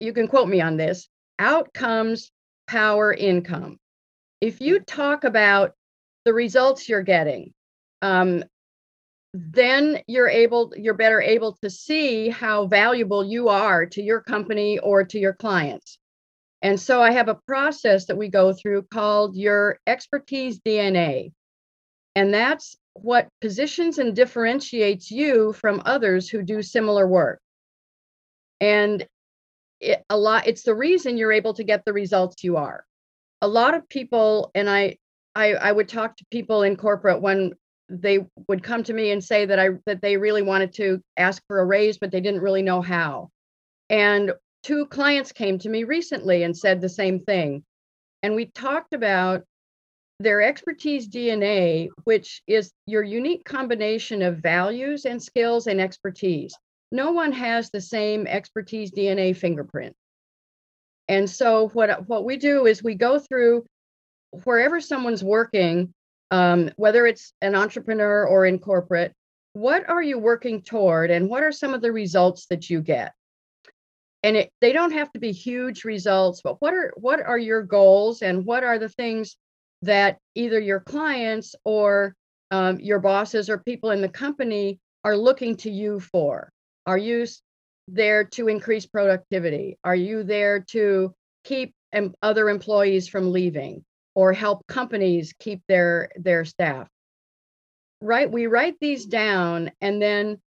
you 0.00 0.12
can 0.12 0.28
quote 0.28 0.48
me 0.48 0.60
on 0.60 0.76
this 0.76 1.08
outcomes 1.38 2.30
power 2.66 3.12
income. 3.12 3.78
If 4.40 4.60
you 4.60 4.80
talk 4.80 5.24
about 5.24 5.72
the 6.24 6.32
results 6.32 6.88
you're 6.88 7.02
getting, 7.02 7.52
um, 8.00 8.44
then 9.34 10.00
you're 10.06 10.28
able 10.28 10.72
you're 10.76 10.94
better 10.94 11.20
able 11.20 11.56
to 11.62 11.70
see 11.70 12.28
how 12.28 12.66
valuable 12.66 13.24
you 13.24 13.48
are 13.48 13.86
to 13.86 14.02
your 14.02 14.20
company 14.20 14.78
or 14.78 15.04
to 15.04 15.18
your 15.18 15.32
clients. 15.32 15.98
And 16.60 16.78
so 16.78 17.02
I 17.02 17.10
have 17.12 17.28
a 17.28 17.40
process 17.46 18.06
that 18.06 18.16
we 18.16 18.28
go 18.28 18.52
through 18.52 18.82
called 18.82 19.36
your 19.36 19.78
expertise 19.86 20.60
DNA. 20.60 21.32
And 22.14 22.32
that's 22.32 22.76
what 22.94 23.28
positions 23.40 23.98
and 23.98 24.14
differentiates 24.14 25.10
you 25.10 25.54
from 25.54 25.82
others 25.84 26.28
who 26.28 26.42
do 26.42 26.62
similar 26.62 27.06
work. 27.06 27.40
And 28.60 29.06
it, 29.82 30.04
a 30.08 30.16
lot 30.16 30.46
it's 30.46 30.62
the 30.62 30.74
reason 30.74 31.18
you're 31.18 31.32
able 31.32 31.54
to 31.54 31.64
get 31.64 31.84
the 31.84 31.92
results 31.92 32.42
you 32.44 32.56
are. 32.56 32.84
A 33.42 33.48
lot 33.48 33.74
of 33.74 33.88
people 33.88 34.50
and 34.54 34.70
I 34.70 34.96
I 35.34 35.54
I 35.54 35.72
would 35.72 35.88
talk 35.88 36.16
to 36.16 36.24
people 36.30 36.62
in 36.62 36.76
corporate 36.76 37.20
when 37.20 37.52
they 37.88 38.20
would 38.48 38.62
come 38.62 38.82
to 38.84 38.92
me 38.92 39.10
and 39.10 39.22
say 39.22 39.44
that 39.44 39.58
I 39.58 39.70
that 39.86 40.00
they 40.00 40.16
really 40.16 40.42
wanted 40.42 40.72
to 40.74 41.02
ask 41.16 41.42
for 41.46 41.60
a 41.60 41.66
raise 41.66 41.98
but 41.98 42.10
they 42.10 42.20
didn't 42.20 42.40
really 42.40 42.62
know 42.62 42.80
how. 42.80 43.30
And 43.90 44.32
two 44.62 44.86
clients 44.86 45.32
came 45.32 45.58
to 45.58 45.68
me 45.68 45.84
recently 45.84 46.44
and 46.44 46.56
said 46.56 46.80
the 46.80 46.88
same 46.88 47.20
thing. 47.20 47.64
And 48.22 48.34
we 48.34 48.46
talked 48.46 48.94
about 48.94 49.42
their 50.20 50.40
expertise 50.40 51.08
DNA, 51.08 51.88
which 52.04 52.42
is 52.46 52.72
your 52.86 53.02
unique 53.02 53.44
combination 53.44 54.22
of 54.22 54.38
values 54.38 55.04
and 55.04 55.20
skills 55.20 55.66
and 55.66 55.80
expertise. 55.80 56.54
No 56.92 57.12
one 57.12 57.32
has 57.32 57.70
the 57.70 57.80
same 57.80 58.26
expertise 58.26 58.92
DNA 58.92 59.34
fingerprint. 59.34 59.96
And 61.08 61.28
so 61.28 61.68
what 61.70 62.06
what 62.06 62.24
we 62.24 62.36
do 62.36 62.66
is 62.66 62.82
we 62.82 62.94
go 62.94 63.18
through 63.18 63.64
wherever 64.44 64.78
someone's 64.78 65.24
working, 65.24 65.94
um, 66.30 66.70
whether 66.76 67.06
it's 67.06 67.32
an 67.40 67.54
entrepreneur 67.54 68.26
or 68.26 68.44
in 68.44 68.58
corporate, 68.58 69.12
what 69.54 69.88
are 69.88 70.02
you 70.02 70.18
working 70.18 70.62
toward, 70.62 71.10
and 71.10 71.28
what 71.28 71.42
are 71.42 71.50
some 71.50 71.72
of 71.72 71.80
the 71.80 71.92
results 71.92 72.46
that 72.46 72.68
you 72.68 72.82
get? 72.82 73.12
And 74.22 74.36
it, 74.36 74.52
they 74.60 74.72
don't 74.72 74.92
have 74.92 75.10
to 75.12 75.18
be 75.18 75.32
huge 75.32 75.84
results, 75.84 76.42
but 76.44 76.60
what 76.60 76.74
are 76.74 76.92
what 76.96 77.20
are 77.22 77.38
your 77.38 77.62
goals, 77.62 78.20
and 78.20 78.44
what 78.44 78.64
are 78.64 78.78
the 78.78 78.90
things 78.90 79.36
that 79.80 80.18
either 80.34 80.60
your 80.60 80.80
clients 80.80 81.54
or 81.64 82.14
um, 82.50 82.78
your 82.80 82.98
bosses 83.00 83.48
or 83.48 83.58
people 83.58 83.90
in 83.90 84.02
the 84.02 84.10
company 84.10 84.78
are 85.04 85.16
looking 85.16 85.56
to 85.56 85.70
you 85.70 85.98
for? 85.98 86.51
Are 86.86 86.98
you 86.98 87.26
there 87.88 88.24
to 88.24 88.48
increase 88.48 88.86
productivity? 88.86 89.78
Are 89.84 89.94
you 89.94 90.22
there 90.22 90.60
to 90.70 91.14
keep 91.44 91.74
em- 91.92 92.14
other 92.22 92.48
employees 92.48 93.08
from 93.08 93.32
leaving 93.32 93.84
or 94.14 94.32
help 94.32 94.66
companies 94.66 95.34
keep 95.38 95.62
their 95.68 96.10
their 96.16 96.44
staff? 96.44 96.88
Right, 98.00 98.30
we 98.30 98.46
write 98.46 98.76
these 98.80 99.06
down 99.06 99.70
and 99.80 100.02
then 100.02 100.40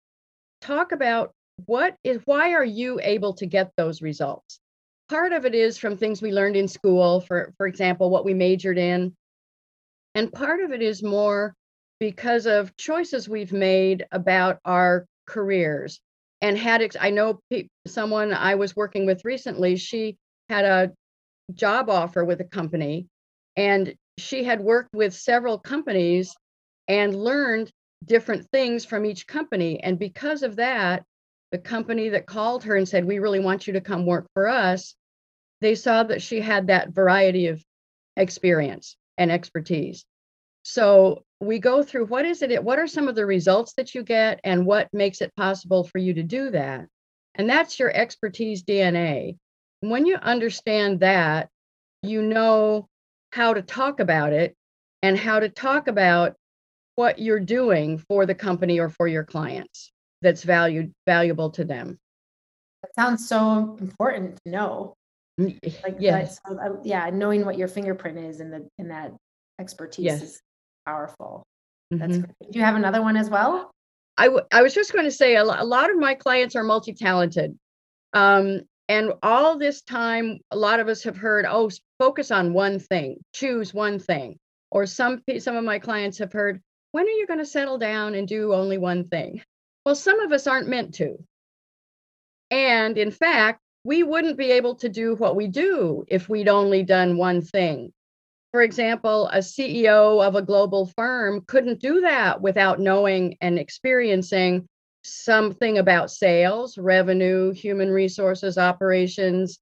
talk 0.60 0.92
about 0.92 1.32
what 1.66 1.96
is 2.02 2.20
why 2.24 2.52
are 2.52 2.64
you 2.64 2.98
able 3.02 3.34
to 3.34 3.46
get 3.46 3.70
those 3.76 4.02
results? 4.02 4.58
Part 5.08 5.32
of 5.32 5.44
it 5.44 5.54
is 5.54 5.78
from 5.78 5.96
things 5.96 6.20
we 6.20 6.32
learned 6.32 6.56
in 6.56 6.66
school, 6.66 7.20
for 7.20 7.52
for 7.56 7.66
example, 7.66 8.10
what 8.10 8.24
we 8.24 8.34
majored 8.34 8.78
in. 8.78 9.14
And 10.16 10.32
part 10.32 10.60
of 10.60 10.72
it 10.72 10.82
is 10.82 11.02
more 11.02 11.54
because 12.00 12.46
of 12.46 12.76
choices 12.76 13.28
we've 13.28 13.52
made 13.52 14.06
about 14.12 14.58
our 14.64 15.06
careers 15.26 16.00
and 16.44 16.58
had 16.58 16.94
I 17.00 17.08
know 17.08 17.40
pe- 17.50 17.68
someone 17.86 18.34
I 18.34 18.54
was 18.56 18.76
working 18.76 19.06
with 19.06 19.24
recently, 19.24 19.76
she 19.76 20.18
had 20.50 20.66
a 20.66 20.92
job 21.54 21.88
offer 21.88 22.22
with 22.22 22.40
a 22.40 22.44
company 22.44 23.06
and 23.56 23.94
she 24.18 24.44
had 24.44 24.60
worked 24.60 24.94
with 24.94 25.14
several 25.14 25.58
companies 25.58 26.34
and 26.86 27.16
learned 27.16 27.70
different 28.04 28.46
things 28.52 28.84
from 28.84 29.06
each 29.06 29.26
company 29.26 29.80
and 29.80 29.98
because 29.98 30.42
of 30.42 30.56
that 30.56 31.02
the 31.50 31.58
company 31.58 32.10
that 32.10 32.26
called 32.26 32.64
her 32.64 32.76
and 32.76 32.86
said 32.86 33.06
we 33.06 33.18
really 33.18 33.40
want 33.40 33.66
you 33.66 33.72
to 33.72 33.80
come 33.80 34.04
work 34.04 34.26
for 34.34 34.46
us 34.46 34.94
they 35.62 35.74
saw 35.74 36.02
that 36.02 36.20
she 36.20 36.40
had 36.40 36.66
that 36.66 36.90
variety 36.90 37.46
of 37.46 37.64
experience 38.18 38.96
and 39.16 39.32
expertise. 39.32 40.04
So 40.62 41.24
we 41.40 41.58
go 41.58 41.82
through 41.82 42.06
what 42.06 42.24
is 42.24 42.42
it 42.42 42.62
what 42.62 42.78
are 42.78 42.86
some 42.86 43.08
of 43.08 43.14
the 43.14 43.26
results 43.26 43.74
that 43.76 43.94
you 43.94 44.02
get 44.02 44.40
and 44.44 44.64
what 44.64 44.88
makes 44.92 45.20
it 45.20 45.34
possible 45.36 45.84
for 45.84 45.98
you 45.98 46.14
to 46.14 46.22
do 46.22 46.50
that 46.50 46.86
and 47.34 47.48
that's 47.48 47.78
your 47.78 47.90
expertise 47.94 48.62
dna 48.62 49.36
when 49.80 50.06
you 50.06 50.16
understand 50.16 51.00
that 51.00 51.48
you 52.02 52.22
know 52.22 52.88
how 53.32 53.52
to 53.52 53.62
talk 53.62 54.00
about 54.00 54.32
it 54.32 54.54
and 55.02 55.18
how 55.18 55.40
to 55.40 55.48
talk 55.48 55.88
about 55.88 56.34
what 56.94 57.18
you're 57.18 57.40
doing 57.40 57.98
for 57.98 58.24
the 58.26 58.34
company 58.34 58.78
or 58.78 58.88
for 58.88 59.08
your 59.08 59.24
clients 59.24 59.92
that's 60.22 60.44
valued 60.44 60.92
valuable 61.06 61.50
to 61.50 61.64
them 61.64 61.98
That 62.82 62.94
sounds 62.94 63.28
so 63.28 63.76
important 63.80 64.38
to 64.44 64.50
know. 64.50 64.94
Mm, 65.40 65.58
Like, 65.82 65.94
that- 65.96 66.00
yes 66.00 66.38
so, 66.46 66.56
uh, 66.58 66.76
yeah, 66.84 67.10
knowing 67.10 67.44
what 67.44 67.58
your 67.58 67.66
fingerprint 67.68 68.18
is 68.18 68.40
in 68.40 68.50
the 68.50 68.68
in 68.78 68.88
that 68.88 69.12
expertise 69.58 70.04
Yes. 70.04 70.22
is 70.22 70.40
powerful. 70.86 71.44
That's 71.90 72.18
Mhm. 72.18 72.22
great. 72.22 72.50
Do 72.52 72.58
you 72.58 72.64
have 72.64 72.76
another 72.76 73.02
one 73.02 73.16
as 73.16 73.30
well? 73.30 73.70
I, 74.16 74.26
w- 74.26 74.46
I 74.52 74.62
was 74.62 74.74
just 74.74 74.92
going 74.92 75.04
to 75.04 75.10
say 75.10 75.36
a, 75.36 75.44
lo- 75.44 75.56
a 75.58 75.64
lot 75.64 75.90
of 75.90 75.98
my 75.98 76.14
clients 76.14 76.54
are 76.56 76.62
multi-talented. 76.62 77.56
Um, 78.12 78.60
and 78.88 79.12
all 79.22 79.58
this 79.58 79.82
time, 79.82 80.38
a 80.50 80.56
lot 80.56 80.78
of 80.80 80.88
us 80.88 81.02
have 81.04 81.16
heard, 81.16 81.46
oh, 81.48 81.70
focus 81.98 82.30
on 82.30 82.52
one 82.52 82.78
thing, 82.78 83.16
choose 83.34 83.72
one 83.74 83.98
thing. 83.98 84.38
Or 84.70 84.86
some 84.86 85.22
some 85.38 85.56
of 85.56 85.64
my 85.64 85.78
clients 85.78 86.18
have 86.18 86.32
heard, 86.32 86.60
when 86.92 87.06
are 87.06 87.10
you 87.10 87.26
going 87.26 87.38
to 87.38 87.46
settle 87.46 87.78
down 87.78 88.14
and 88.14 88.26
do 88.28 88.52
only 88.52 88.78
one 88.78 89.08
thing? 89.08 89.42
Well, 89.86 89.94
some 89.94 90.20
of 90.20 90.32
us 90.32 90.46
aren't 90.46 90.68
meant 90.68 90.94
to. 90.94 91.16
And 92.50 92.98
in 92.98 93.10
fact, 93.10 93.60
we 93.84 94.02
wouldn't 94.02 94.36
be 94.38 94.50
able 94.52 94.74
to 94.76 94.88
do 94.88 95.14
what 95.16 95.36
we 95.36 95.46
do 95.48 96.04
if 96.08 96.28
we'd 96.28 96.48
only 96.48 96.82
done 96.82 97.16
one 97.16 97.42
thing. 97.42 97.92
For 98.54 98.62
example, 98.62 99.26
a 99.32 99.38
CEO 99.38 100.24
of 100.24 100.36
a 100.36 100.42
global 100.42 100.86
firm 100.86 101.42
couldn't 101.48 101.80
do 101.80 102.02
that 102.02 102.40
without 102.40 102.78
knowing 102.78 103.36
and 103.40 103.58
experiencing 103.58 104.68
something 105.02 105.78
about 105.78 106.12
sales, 106.12 106.78
revenue, 106.78 107.50
human 107.50 107.90
resources, 107.90 108.56
operations. 108.56 109.58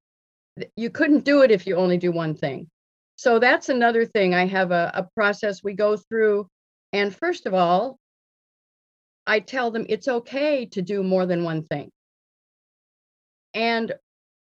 You 0.76 0.90
couldn't 0.90 1.24
do 1.24 1.40
it 1.40 1.50
if 1.50 1.66
you 1.66 1.76
only 1.76 1.96
do 1.96 2.12
one 2.12 2.34
thing. 2.34 2.68
So 3.16 3.38
that's 3.38 3.70
another 3.70 4.04
thing. 4.04 4.34
I 4.34 4.44
have 4.44 4.72
a, 4.72 4.90
a 4.92 5.08
process 5.16 5.64
we 5.64 5.72
go 5.72 5.96
through. 5.96 6.46
And 6.92 7.16
first 7.16 7.46
of 7.46 7.54
all, 7.54 7.98
I 9.26 9.40
tell 9.40 9.70
them 9.70 9.86
it's 9.88 10.06
okay 10.06 10.66
to 10.66 10.82
do 10.82 11.02
more 11.02 11.24
than 11.24 11.44
one 11.44 11.62
thing. 11.62 11.90
And 13.54 13.94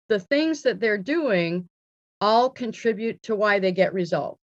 the 0.09 0.21
things 0.21 0.63
that 0.63 0.81
they're 0.81 0.97
doing 0.97 1.69
all 2.21 2.51
contribute 2.51 3.23
to 3.23 3.35
why 3.35 3.59
they 3.59 3.73
get 3.73 3.93
results. 3.93 4.41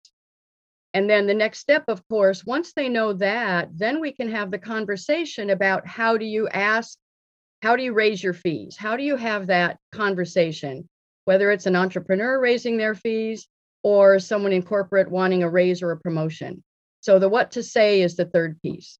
And 0.94 1.08
then 1.08 1.26
the 1.26 1.34
next 1.34 1.58
step, 1.60 1.84
of 1.88 2.06
course, 2.08 2.44
once 2.44 2.72
they 2.74 2.88
know 2.88 3.14
that, 3.14 3.70
then 3.72 4.00
we 4.00 4.12
can 4.12 4.30
have 4.30 4.50
the 4.50 4.58
conversation 4.58 5.50
about 5.50 5.86
how 5.86 6.18
do 6.18 6.26
you 6.26 6.48
ask, 6.48 6.98
how 7.62 7.76
do 7.76 7.82
you 7.82 7.94
raise 7.94 8.22
your 8.22 8.34
fees? 8.34 8.76
How 8.76 8.96
do 8.96 9.02
you 9.02 9.16
have 9.16 9.46
that 9.46 9.78
conversation? 9.92 10.88
Whether 11.24 11.50
it's 11.50 11.66
an 11.66 11.76
entrepreneur 11.76 12.38
raising 12.38 12.76
their 12.76 12.94
fees 12.94 13.48
or 13.82 14.18
someone 14.18 14.52
in 14.52 14.62
corporate 14.62 15.10
wanting 15.10 15.42
a 15.42 15.48
raise 15.48 15.82
or 15.82 15.92
a 15.92 15.98
promotion. 15.98 16.62
So 17.00 17.18
the 17.18 17.28
what 17.28 17.52
to 17.52 17.62
say 17.62 18.02
is 18.02 18.16
the 18.16 18.26
third 18.26 18.60
piece. 18.62 18.98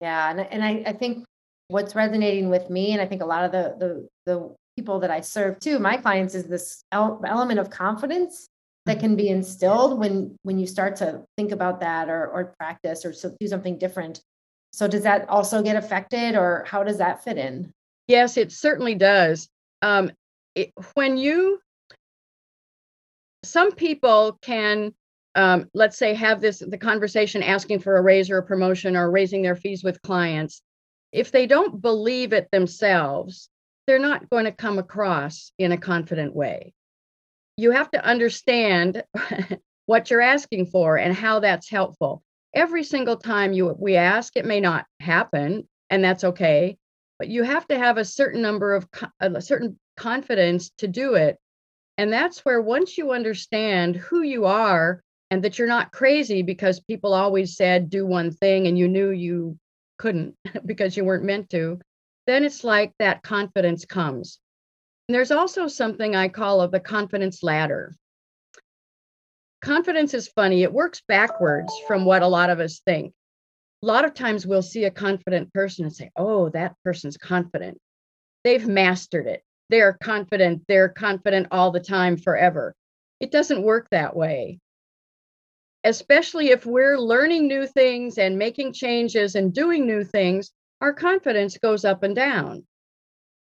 Yeah, 0.00 0.30
and 0.30 0.40
and 0.40 0.62
I, 0.62 0.82
I 0.86 0.92
think 0.92 1.24
what's 1.68 1.94
resonating 1.94 2.50
with 2.50 2.68
me, 2.68 2.92
and 2.92 3.00
I 3.00 3.06
think 3.06 3.22
a 3.22 3.26
lot 3.26 3.44
of 3.44 3.52
the 3.52 3.76
the 3.78 4.08
the 4.26 4.56
people 4.76 5.00
that 5.00 5.10
I 5.10 5.20
serve 5.20 5.58
too, 5.58 5.78
my 5.78 5.96
clients, 5.96 6.34
is 6.34 6.44
this 6.44 6.84
element 6.92 7.58
of 7.58 7.70
confidence 7.70 8.48
that 8.84 9.00
can 9.00 9.16
be 9.16 9.28
instilled 9.28 9.98
when 9.98 10.36
when 10.42 10.58
you 10.58 10.66
start 10.66 10.96
to 10.96 11.24
think 11.36 11.52
about 11.52 11.80
that 11.80 12.08
or 12.08 12.28
or 12.28 12.54
practice 12.58 13.04
or 13.04 13.12
so, 13.12 13.34
do 13.40 13.48
something 13.48 13.78
different. 13.78 14.20
So 14.72 14.86
does 14.86 15.02
that 15.02 15.28
also 15.28 15.62
get 15.62 15.76
affected 15.76 16.36
or 16.36 16.64
how 16.66 16.84
does 16.84 16.98
that 16.98 17.24
fit 17.24 17.38
in? 17.38 17.72
Yes, 18.08 18.36
it 18.36 18.52
certainly 18.52 18.94
does. 18.94 19.48
Um, 19.82 20.12
it, 20.54 20.72
when 20.94 21.16
you, 21.16 21.60
some 23.42 23.72
people 23.72 24.38
can, 24.42 24.92
um, 25.34 25.68
let's 25.74 25.98
say, 25.98 26.14
have 26.14 26.40
this 26.40 26.58
the 26.58 26.78
conversation 26.78 27.42
asking 27.42 27.80
for 27.80 27.96
a 27.96 28.02
raise 28.02 28.30
or 28.30 28.38
a 28.38 28.42
promotion 28.42 28.96
or 28.96 29.10
raising 29.10 29.42
their 29.42 29.56
fees 29.56 29.82
with 29.82 30.00
clients. 30.02 30.62
If 31.10 31.32
they 31.32 31.46
don't 31.46 31.80
believe 31.80 32.32
it 32.32 32.48
themselves, 32.52 33.48
they're 33.86 33.98
not 33.98 34.28
going 34.30 34.44
to 34.44 34.52
come 34.52 34.78
across 34.78 35.52
in 35.58 35.72
a 35.72 35.78
confident 35.78 36.34
way. 36.34 36.72
You 37.56 37.70
have 37.70 37.90
to 37.92 38.04
understand 38.04 39.02
what 39.86 40.10
you're 40.10 40.20
asking 40.20 40.66
for 40.66 40.98
and 40.98 41.14
how 41.14 41.40
that's 41.40 41.70
helpful. 41.70 42.22
Every 42.54 42.84
single 42.84 43.16
time 43.16 43.52
you 43.52 43.74
we 43.78 43.96
ask, 43.96 44.36
it 44.36 44.44
may 44.44 44.60
not 44.60 44.86
happen, 45.00 45.68
and 45.90 46.02
that's 46.02 46.24
okay. 46.24 46.76
But 47.18 47.28
you 47.28 47.44
have 47.44 47.66
to 47.68 47.78
have 47.78 47.96
a 47.96 48.04
certain 48.04 48.42
number 48.42 48.74
of 48.74 48.88
a 49.20 49.40
certain 49.40 49.78
confidence 49.96 50.70
to 50.78 50.88
do 50.88 51.14
it. 51.14 51.38
And 51.98 52.12
that's 52.12 52.44
where 52.44 52.60
once 52.60 52.98
you 52.98 53.12
understand 53.12 53.96
who 53.96 54.22
you 54.22 54.44
are 54.44 55.00
and 55.30 55.42
that 55.42 55.58
you're 55.58 55.68
not 55.68 55.92
crazy 55.92 56.42
because 56.42 56.80
people 56.80 57.14
always 57.14 57.56
said 57.56 57.90
do 57.90 58.06
one 58.06 58.30
thing 58.30 58.66
and 58.66 58.78
you 58.78 58.86
knew 58.86 59.10
you 59.10 59.58
couldn't 59.98 60.34
because 60.66 60.96
you 60.96 61.04
weren't 61.04 61.24
meant 61.24 61.50
to, 61.50 61.80
then 62.26 62.44
it's 62.44 62.64
like 62.64 62.92
that 62.98 63.22
confidence 63.22 63.84
comes. 63.84 64.38
And 65.08 65.14
there's 65.14 65.30
also 65.30 65.68
something 65.68 66.16
I 66.16 66.28
call 66.28 66.66
the 66.68 66.80
confidence 66.80 67.42
ladder. 67.42 67.94
Confidence 69.62 70.14
is 70.14 70.28
funny, 70.28 70.62
it 70.62 70.72
works 70.72 71.02
backwards 71.06 71.72
from 71.86 72.04
what 72.04 72.22
a 72.22 72.28
lot 72.28 72.50
of 72.50 72.60
us 72.60 72.80
think. 72.86 73.12
A 73.82 73.86
lot 73.86 74.04
of 74.04 74.14
times 74.14 74.46
we'll 74.46 74.62
see 74.62 74.84
a 74.84 74.90
confident 74.90 75.52
person 75.52 75.84
and 75.84 75.94
say, 75.94 76.10
oh, 76.16 76.48
that 76.50 76.74
person's 76.84 77.16
confident. 77.16 77.78
They've 78.44 78.66
mastered 78.66 79.26
it. 79.26 79.42
They're 79.70 79.96
confident. 80.02 80.62
They're 80.68 80.88
confident 80.88 81.48
all 81.50 81.70
the 81.70 81.80
time, 81.80 82.16
forever. 82.16 82.74
It 83.20 83.32
doesn't 83.32 83.62
work 83.62 83.88
that 83.90 84.14
way 84.16 84.58
especially 85.86 86.48
if 86.48 86.66
we're 86.66 86.98
learning 86.98 87.46
new 87.46 87.64
things 87.64 88.18
and 88.18 88.36
making 88.36 88.72
changes 88.72 89.36
and 89.36 89.54
doing 89.54 89.86
new 89.86 90.02
things, 90.02 90.50
our 90.80 90.92
confidence 90.92 91.58
goes 91.58 91.84
up 91.84 92.02
and 92.02 92.14
down. 92.14 92.64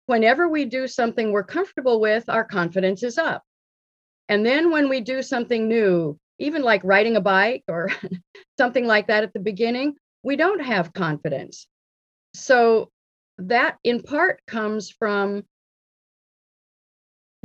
Whenever 0.06 0.48
we 0.48 0.64
do 0.64 0.86
something 0.86 1.32
we're 1.32 1.44
comfortable 1.44 2.00
with, 2.00 2.28
our 2.28 2.44
confidence 2.44 3.02
is 3.02 3.18
up. 3.18 3.42
And 4.28 4.44
then 4.44 4.70
when 4.70 4.88
we 4.88 5.00
do 5.00 5.22
something 5.22 5.68
new, 5.68 6.18
even 6.38 6.62
like 6.62 6.82
riding 6.84 7.16
a 7.16 7.20
bike 7.20 7.64
or 7.68 7.90
something 8.58 8.86
like 8.86 9.08
that 9.08 9.24
at 9.24 9.32
the 9.32 9.40
beginning, 9.40 9.96
we 10.22 10.36
don't 10.36 10.60
have 10.60 10.92
confidence. 10.92 11.66
So 12.34 12.90
that 13.38 13.78
in 13.84 14.02
part 14.02 14.40
comes 14.46 14.90
from 14.90 15.44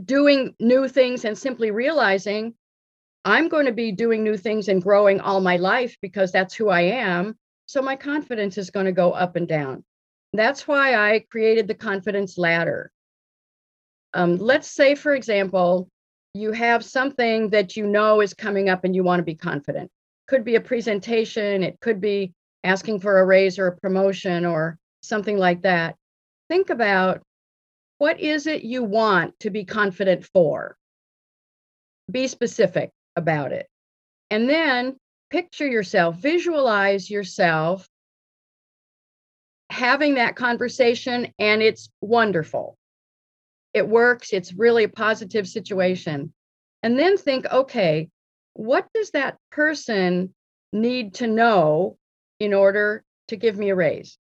doing 0.04 0.56
new 0.60 0.88
things 0.88 1.26
and 1.26 1.38
simply 1.38 1.72
realizing 1.72 2.54
I'm 3.26 3.48
going 3.48 3.68
to 3.68 3.72
be 3.72 3.92
doing 3.92 4.24
new 4.24 4.36
things 4.36 4.68
and 4.68 4.82
growing 4.82 5.22
all 5.22 5.40
my 5.40 5.58
life 5.58 5.96
because 6.02 6.32
that's 6.32 6.54
who 6.54 6.70
I 6.70 6.82
am. 6.82 7.38
So 7.65 7.82
my 7.82 7.95
confidence 7.95 8.58
is 8.58 8.69
going 8.69 8.86
to 8.86 8.91
go 8.91 9.12
up 9.12 9.36
and 9.36 9.47
down. 9.47 9.84
That's 10.34 10.67
why 10.67 10.95
I 10.95 11.26
created 11.32 11.67
the 11.67 11.76
confidence 11.76 12.38
ladder. 12.38 12.91
Um, 14.13 14.38
let's 14.38 14.69
say, 14.69 14.95
for 14.95 15.13
example, 15.13 15.89
you 16.34 16.52
have 16.52 16.84
something 16.84 17.49
that 17.49 17.78
you 17.78 17.86
know 17.86 18.21
is 18.21 18.34
coming 18.34 18.69
up 18.69 18.84
and 18.84 18.95
you 18.95 19.04
want 19.04 19.19
to 19.19 19.23
be 19.23 19.36
confident. 19.36 19.91
Could 20.28 20.43
be 20.43 20.56
a 20.56 20.62
presentation, 20.62 21.63
it 21.63 21.80
could 21.82 22.02
be 22.02 22.34
asking 22.63 22.99
for 22.99 23.19
a 23.19 23.26
raise 23.26 23.60
or 23.60 23.67
a 23.67 23.78
promotion 23.78 24.45
or 24.45 24.78
something 25.02 25.38
like 25.38 25.62
that. 25.62 25.95
Think 26.49 26.69
about 26.69 27.21
what 27.97 28.19
is 28.19 28.47
it 28.47 28.63
you 28.63 28.84
want 28.84 29.39
to 29.41 29.49
be 29.49 29.65
confident 29.65 30.26
for? 30.26 30.76
Be 32.10 32.28
specific 32.28 32.91
about 33.15 33.52
it. 33.52 33.67
And 34.32 34.49
then 34.49 34.97
picture 35.34 35.67
yourself, 35.67 36.15
visualize 36.17 37.10
yourself 37.10 37.89
having 39.72 40.13
that 40.13 40.36
conversation, 40.36 41.34
and 41.39 41.63
it's 41.63 41.89
wonderful. 42.02 42.78
It 43.74 43.88
works, 43.88 44.32
it's 44.32 44.54
really 44.54 44.84
a 44.84 44.89
positive 44.89 45.48
situation. 45.48 46.32
And 46.84 47.00
then 47.00 47.17
think, 47.17 47.48
okay, 47.52 48.10
what 48.54 48.86
does 48.93 49.10
that 49.12 49.38
person 49.50 50.36
need 50.72 51.15
to 51.15 51.26
know 51.26 51.98
in 52.39 52.54
order 52.54 53.04
to 53.30 53.36
give 53.36 53.58
me 53.58 53.72
a 53.72 53.76
raise? 53.76 54.19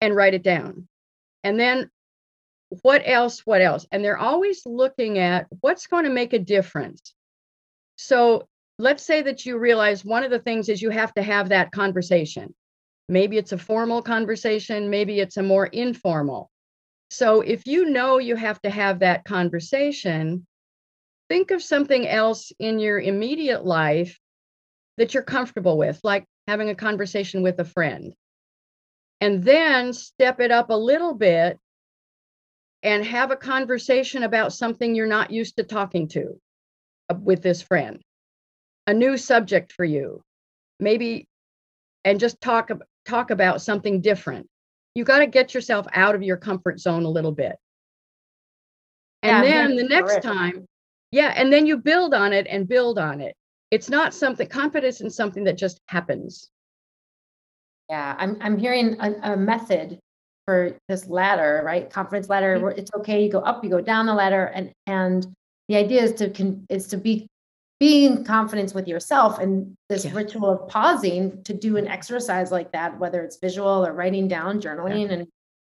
And 0.00 0.14
write 0.14 0.34
it 0.34 0.44
down. 0.44 0.86
And 1.42 1.58
then 1.58 1.90
what 2.82 3.02
else? 3.04 3.44
What 3.44 3.60
else? 3.60 3.86
And 3.90 4.04
they're 4.04 4.16
always 4.16 4.64
looking 4.64 5.18
at 5.18 5.48
what's 5.62 5.88
going 5.88 6.04
to 6.04 6.10
make 6.10 6.32
a 6.32 6.38
difference. 6.38 7.12
So 7.96 8.46
let's 8.80 9.04
say 9.04 9.22
that 9.22 9.44
you 9.44 9.58
realize 9.58 10.04
one 10.04 10.24
of 10.24 10.30
the 10.30 10.38
things 10.38 10.68
is 10.68 10.80
you 10.80 10.90
have 10.90 11.12
to 11.14 11.22
have 11.22 11.50
that 11.50 11.70
conversation. 11.70 12.54
Maybe 13.08 13.36
it's 13.36 13.52
a 13.52 13.58
formal 13.58 14.02
conversation, 14.02 14.88
maybe 14.88 15.20
it's 15.20 15.36
a 15.36 15.42
more 15.42 15.66
informal. 15.66 16.50
So 17.10 17.40
if 17.40 17.66
you 17.66 17.86
know 17.86 18.18
you 18.18 18.36
have 18.36 18.60
to 18.62 18.70
have 18.70 19.00
that 19.00 19.24
conversation, 19.24 20.46
think 21.28 21.50
of 21.50 21.62
something 21.62 22.06
else 22.06 22.52
in 22.58 22.78
your 22.78 23.00
immediate 23.00 23.64
life 23.64 24.18
that 24.96 25.12
you're 25.12 25.22
comfortable 25.22 25.76
with, 25.76 26.00
like 26.04 26.24
having 26.46 26.70
a 26.70 26.74
conversation 26.74 27.42
with 27.42 27.58
a 27.58 27.64
friend. 27.64 28.14
And 29.20 29.42
then 29.42 29.92
step 29.92 30.40
it 30.40 30.50
up 30.50 30.70
a 30.70 30.74
little 30.74 31.14
bit 31.14 31.58
and 32.82 33.04
have 33.04 33.30
a 33.30 33.36
conversation 33.36 34.22
about 34.22 34.52
something 34.52 34.94
you're 34.94 35.06
not 35.06 35.30
used 35.30 35.56
to 35.56 35.64
talking 35.64 36.08
to 36.08 36.40
uh, 37.10 37.14
with 37.14 37.42
this 37.42 37.60
friend, 37.60 38.00
a 38.90 38.94
new 38.94 39.16
subject 39.16 39.72
for 39.72 39.84
you, 39.84 40.20
maybe, 40.80 41.28
and 42.04 42.18
just 42.18 42.40
talk 42.40 42.70
talk 43.06 43.30
about 43.30 43.62
something 43.62 44.00
different. 44.00 44.48
You 44.96 45.04
got 45.04 45.20
to 45.20 45.28
get 45.28 45.54
yourself 45.54 45.86
out 45.94 46.16
of 46.16 46.24
your 46.24 46.36
comfort 46.36 46.80
zone 46.80 47.04
a 47.04 47.08
little 47.08 47.30
bit. 47.30 47.56
And 49.22 49.46
yeah, 49.46 49.68
then 49.68 49.76
the 49.76 49.84
next 49.84 50.22
time, 50.22 50.66
yeah, 51.12 51.32
and 51.36 51.52
then 51.52 51.66
you 51.66 51.76
build 51.76 52.14
on 52.14 52.32
it 52.32 52.48
and 52.50 52.66
build 52.66 52.98
on 52.98 53.20
it. 53.20 53.36
It's 53.70 53.88
not 53.88 54.12
something 54.12 54.48
confidence 54.48 55.00
in 55.00 55.08
something 55.08 55.44
that 55.44 55.56
just 55.56 55.80
happens. 55.86 56.50
Yeah, 57.88 58.16
I'm 58.18 58.38
I'm 58.40 58.58
hearing 58.58 58.96
a, 58.98 59.34
a 59.34 59.36
method 59.36 60.00
for 60.46 60.76
this 60.88 61.06
ladder, 61.06 61.62
right? 61.64 61.88
Confidence 61.88 62.28
ladder. 62.28 62.58
Mm-hmm. 62.58 62.80
It's 62.80 62.90
okay. 62.96 63.22
You 63.22 63.30
go 63.30 63.38
up, 63.38 63.62
you 63.62 63.70
go 63.70 63.80
down 63.80 64.06
the 64.06 64.14
ladder, 64.14 64.46
and 64.46 64.72
and 64.88 65.24
the 65.68 65.76
idea 65.76 66.02
is 66.02 66.12
to 66.14 66.30
con- 66.30 66.66
is 66.68 66.88
to 66.88 66.96
be 66.96 67.28
being 67.80 68.22
confidence 68.24 68.74
with 68.74 68.86
yourself 68.86 69.38
and 69.38 69.74
this 69.88 70.04
yeah. 70.04 70.12
ritual 70.14 70.50
of 70.50 70.68
pausing 70.68 71.42
to 71.44 71.54
do 71.54 71.78
an 71.78 71.88
exercise 71.88 72.52
like 72.52 72.70
that, 72.72 72.98
whether 72.98 73.22
it's 73.22 73.38
visual 73.38 73.86
or 73.86 73.94
writing 73.94 74.28
down, 74.28 74.60
journaling, 74.60 75.08
yeah. 75.08 75.14
and 75.14 75.28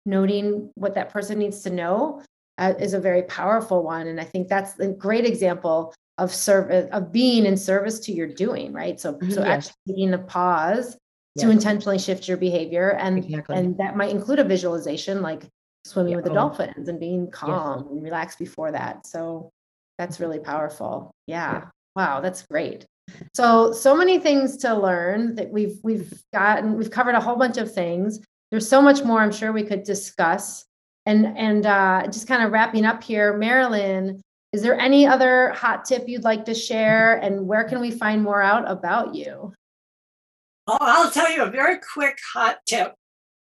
noting 0.06 0.70
what 0.76 0.94
that 0.94 1.10
person 1.10 1.38
needs 1.38 1.62
to 1.62 1.70
know, 1.70 2.22
uh, 2.58 2.74
is 2.78 2.94
a 2.94 3.00
very 3.00 3.22
powerful 3.24 3.82
one. 3.82 4.06
And 4.06 4.20
I 4.20 4.24
think 4.24 4.46
that's 4.46 4.78
a 4.78 4.88
great 4.88 5.26
example 5.26 5.92
of 6.18 6.32
service 6.32 6.88
of 6.92 7.12
being 7.12 7.44
in 7.44 7.56
service 7.56 7.98
to 8.00 8.12
your 8.12 8.28
doing, 8.28 8.72
right? 8.72 8.98
So 8.98 9.14
mm-hmm. 9.14 9.30
so 9.30 9.40
yes. 9.40 9.48
actually 9.48 9.94
taking 9.94 10.14
a 10.14 10.18
pause 10.18 10.96
to 11.38 11.50
intentionally 11.50 11.98
shift 11.98 12.26
your 12.28 12.38
behavior 12.38 12.90
and 12.92 13.18
exactly. 13.18 13.56
and 13.56 13.76
that 13.76 13.94
might 13.94 14.10
include 14.10 14.38
a 14.38 14.44
visualization 14.44 15.20
like 15.20 15.46
swimming 15.84 16.12
yeah. 16.12 16.16
with 16.16 16.24
the 16.24 16.32
dolphins 16.32 16.88
and 16.88 16.98
being 16.98 17.30
calm 17.30 17.80
yes. 17.80 17.90
and 17.90 18.02
relaxed 18.02 18.38
before 18.38 18.72
that 18.72 19.06
so 19.06 19.50
that's 19.98 20.18
really 20.18 20.38
powerful 20.38 21.10
yeah. 21.26 21.66
Wow 21.96 22.20
that's 22.20 22.42
great. 22.42 22.86
So 23.34 23.72
so 23.72 23.96
many 23.96 24.18
things 24.18 24.56
to 24.58 24.74
learn 24.74 25.34
that 25.36 25.50
we've 25.50 25.78
we've 25.82 26.12
gotten 26.32 26.76
we've 26.76 26.90
covered 26.90 27.14
a 27.14 27.20
whole 27.20 27.36
bunch 27.36 27.56
of 27.56 27.72
things. 27.72 28.20
There's 28.50 28.68
so 28.68 28.80
much 28.80 29.02
more 29.02 29.20
i'm 29.20 29.32
sure 29.32 29.52
we 29.52 29.64
could 29.64 29.82
discuss. 29.82 30.64
And 31.06 31.36
and 31.38 31.66
uh, 31.66 32.06
just 32.06 32.28
kind 32.28 32.42
of 32.42 32.52
wrapping 32.52 32.84
up 32.84 33.02
here 33.02 33.36
marilyn 33.36 34.20
is 34.52 34.62
there 34.62 34.78
any 34.78 35.06
other 35.06 35.50
hot 35.50 35.84
tip 35.84 36.08
you'd 36.08 36.24
like 36.24 36.46
to 36.46 36.54
share? 36.54 37.16
And 37.16 37.46
where 37.46 37.64
can 37.64 37.78
we 37.78 37.90
find 37.90 38.22
more 38.22 38.40
out 38.40 38.64
about 38.70 39.14
you? 39.14 39.52
Oh, 40.66 40.78
I'll 40.80 41.10
tell 41.10 41.30
you 41.30 41.42
a 41.42 41.50
very 41.50 41.78
quick 41.92 42.18
hot 42.32 42.58
tip. 42.66 42.94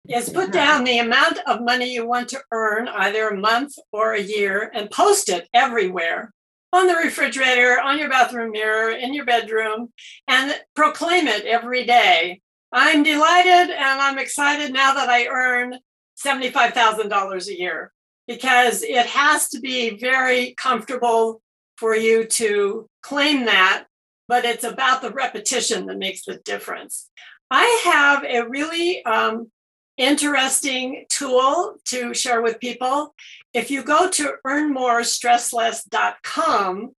Is 0.08 0.30
put 0.30 0.52
down 0.52 0.84
the 0.84 0.98
amount 0.98 1.38
of 1.46 1.60
money 1.60 1.92
you 1.92 2.08
want 2.08 2.30
to 2.30 2.40
earn, 2.50 2.88
either 2.88 3.28
a 3.28 3.36
month 3.36 3.74
or 3.92 4.14
a 4.14 4.22
year, 4.22 4.70
and 4.74 4.90
post 4.90 5.28
it 5.28 5.48
everywhere 5.52 6.32
on 6.72 6.86
the 6.86 6.94
refrigerator, 6.94 7.80
on 7.80 7.98
your 7.98 8.08
bathroom 8.08 8.52
mirror, 8.52 8.90
in 8.90 9.14
your 9.14 9.24
bedroom, 9.24 9.92
and 10.28 10.58
proclaim 10.74 11.26
it 11.26 11.44
every 11.44 11.84
day. 11.84 12.40
I'm 12.72 13.02
delighted 13.02 13.74
and 13.74 14.00
I'm 14.00 14.18
excited 14.18 14.72
now 14.72 14.94
that 14.94 15.10
I 15.10 15.26
earn 15.26 15.78
$75,000 16.24 17.46
a 17.46 17.58
year 17.58 17.92
because 18.26 18.82
it 18.82 19.06
has 19.06 19.48
to 19.50 19.60
be 19.60 19.98
very 19.98 20.54
comfortable 20.56 21.42
for 21.76 21.94
you 21.94 22.24
to 22.24 22.88
claim 23.02 23.44
that 23.46 23.84
but 24.32 24.46
it's 24.46 24.64
about 24.64 25.02
the 25.02 25.10
repetition 25.10 25.84
that 25.84 25.98
makes 25.98 26.24
the 26.24 26.36
difference. 26.36 27.10
I 27.50 27.82
have 27.84 28.24
a 28.24 28.48
really 28.48 29.04
um, 29.04 29.50
interesting 29.98 31.04
tool 31.10 31.74
to 31.88 32.14
share 32.14 32.40
with 32.40 32.58
people. 32.58 33.14
If 33.54 33.70
you 33.70 33.82
go 33.82 34.10
to 34.10 34.34
earnmorestressless.com, 34.46 36.90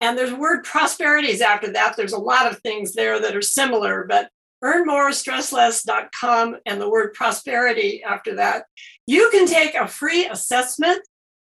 and 0.00 0.18
there's 0.18 0.32
word 0.32 0.64
prosperities 0.64 1.40
after 1.40 1.72
that, 1.72 1.96
there's 1.96 2.12
a 2.12 2.18
lot 2.18 2.50
of 2.50 2.58
things 2.60 2.92
there 2.92 3.20
that 3.20 3.36
are 3.36 3.42
similar, 3.42 4.04
but 4.08 4.30
earnmorestressless.com 4.62 6.56
and 6.66 6.80
the 6.80 6.88
word 6.88 7.14
prosperity 7.14 8.02
after 8.02 8.36
that, 8.36 8.66
you 9.06 9.28
can 9.30 9.46
take 9.46 9.74
a 9.74 9.88
free 9.88 10.26
assessment 10.26 11.00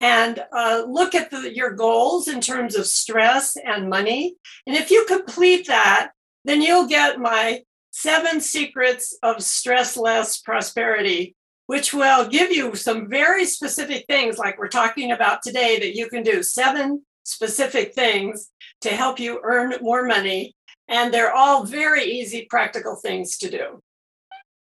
and 0.00 0.44
uh, 0.52 0.84
look 0.86 1.14
at 1.14 1.30
the, 1.30 1.54
your 1.54 1.70
goals 1.70 2.28
in 2.28 2.40
terms 2.40 2.76
of 2.76 2.86
stress 2.86 3.56
and 3.56 3.88
money. 3.88 4.34
And 4.66 4.76
if 4.76 4.90
you 4.90 5.04
complete 5.06 5.66
that, 5.68 6.10
then 6.44 6.60
you'll 6.60 6.86
get 6.86 7.18
my 7.18 7.62
seven 7.92 8.40
secrets 8.40 9.16
of 9.22 9.42
stress 9.42 9.96
less 9.96 10.38
prosperity, 10.38 11.34
which 11.66 11.92
will 11.92 12.28
give 12.28 12.50
you 12.50 12.74
some 12.74 13.08
very 13.08 13.44
specific 13.44 14.04
things 14.08 14.38
like 14.38 14.58
we're 14.58 14.68
talking 14.68 15.12
about 15.12 15.42
today 15.42 15.78
that 15.78 15.96
you 15.96 16.08
can 16.08 16.22
do 16.22 16.42
seven 16.42 17.02
specific 17.24 17.94
things 17.94 18.50
to 18.80 18.90
help 18.90 19.18
you 19.18 19.40
earn 19.42 19.74
more 19.80 20.06
money. 20.06 20.54
And 20.88 21.12
they're 21.12 21.34
all 21.34 21.64
very 21.64 22.04
easy, 22.04 22.46
practical 22.48 22.94
things 22.96 23.38
to 23.38 23.50
do. 23.50 23.80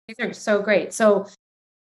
These 0.08 0.16
are 0.20 0.32
so 0.32 0.60
great. 0.60 0.92
So 0.92 1.26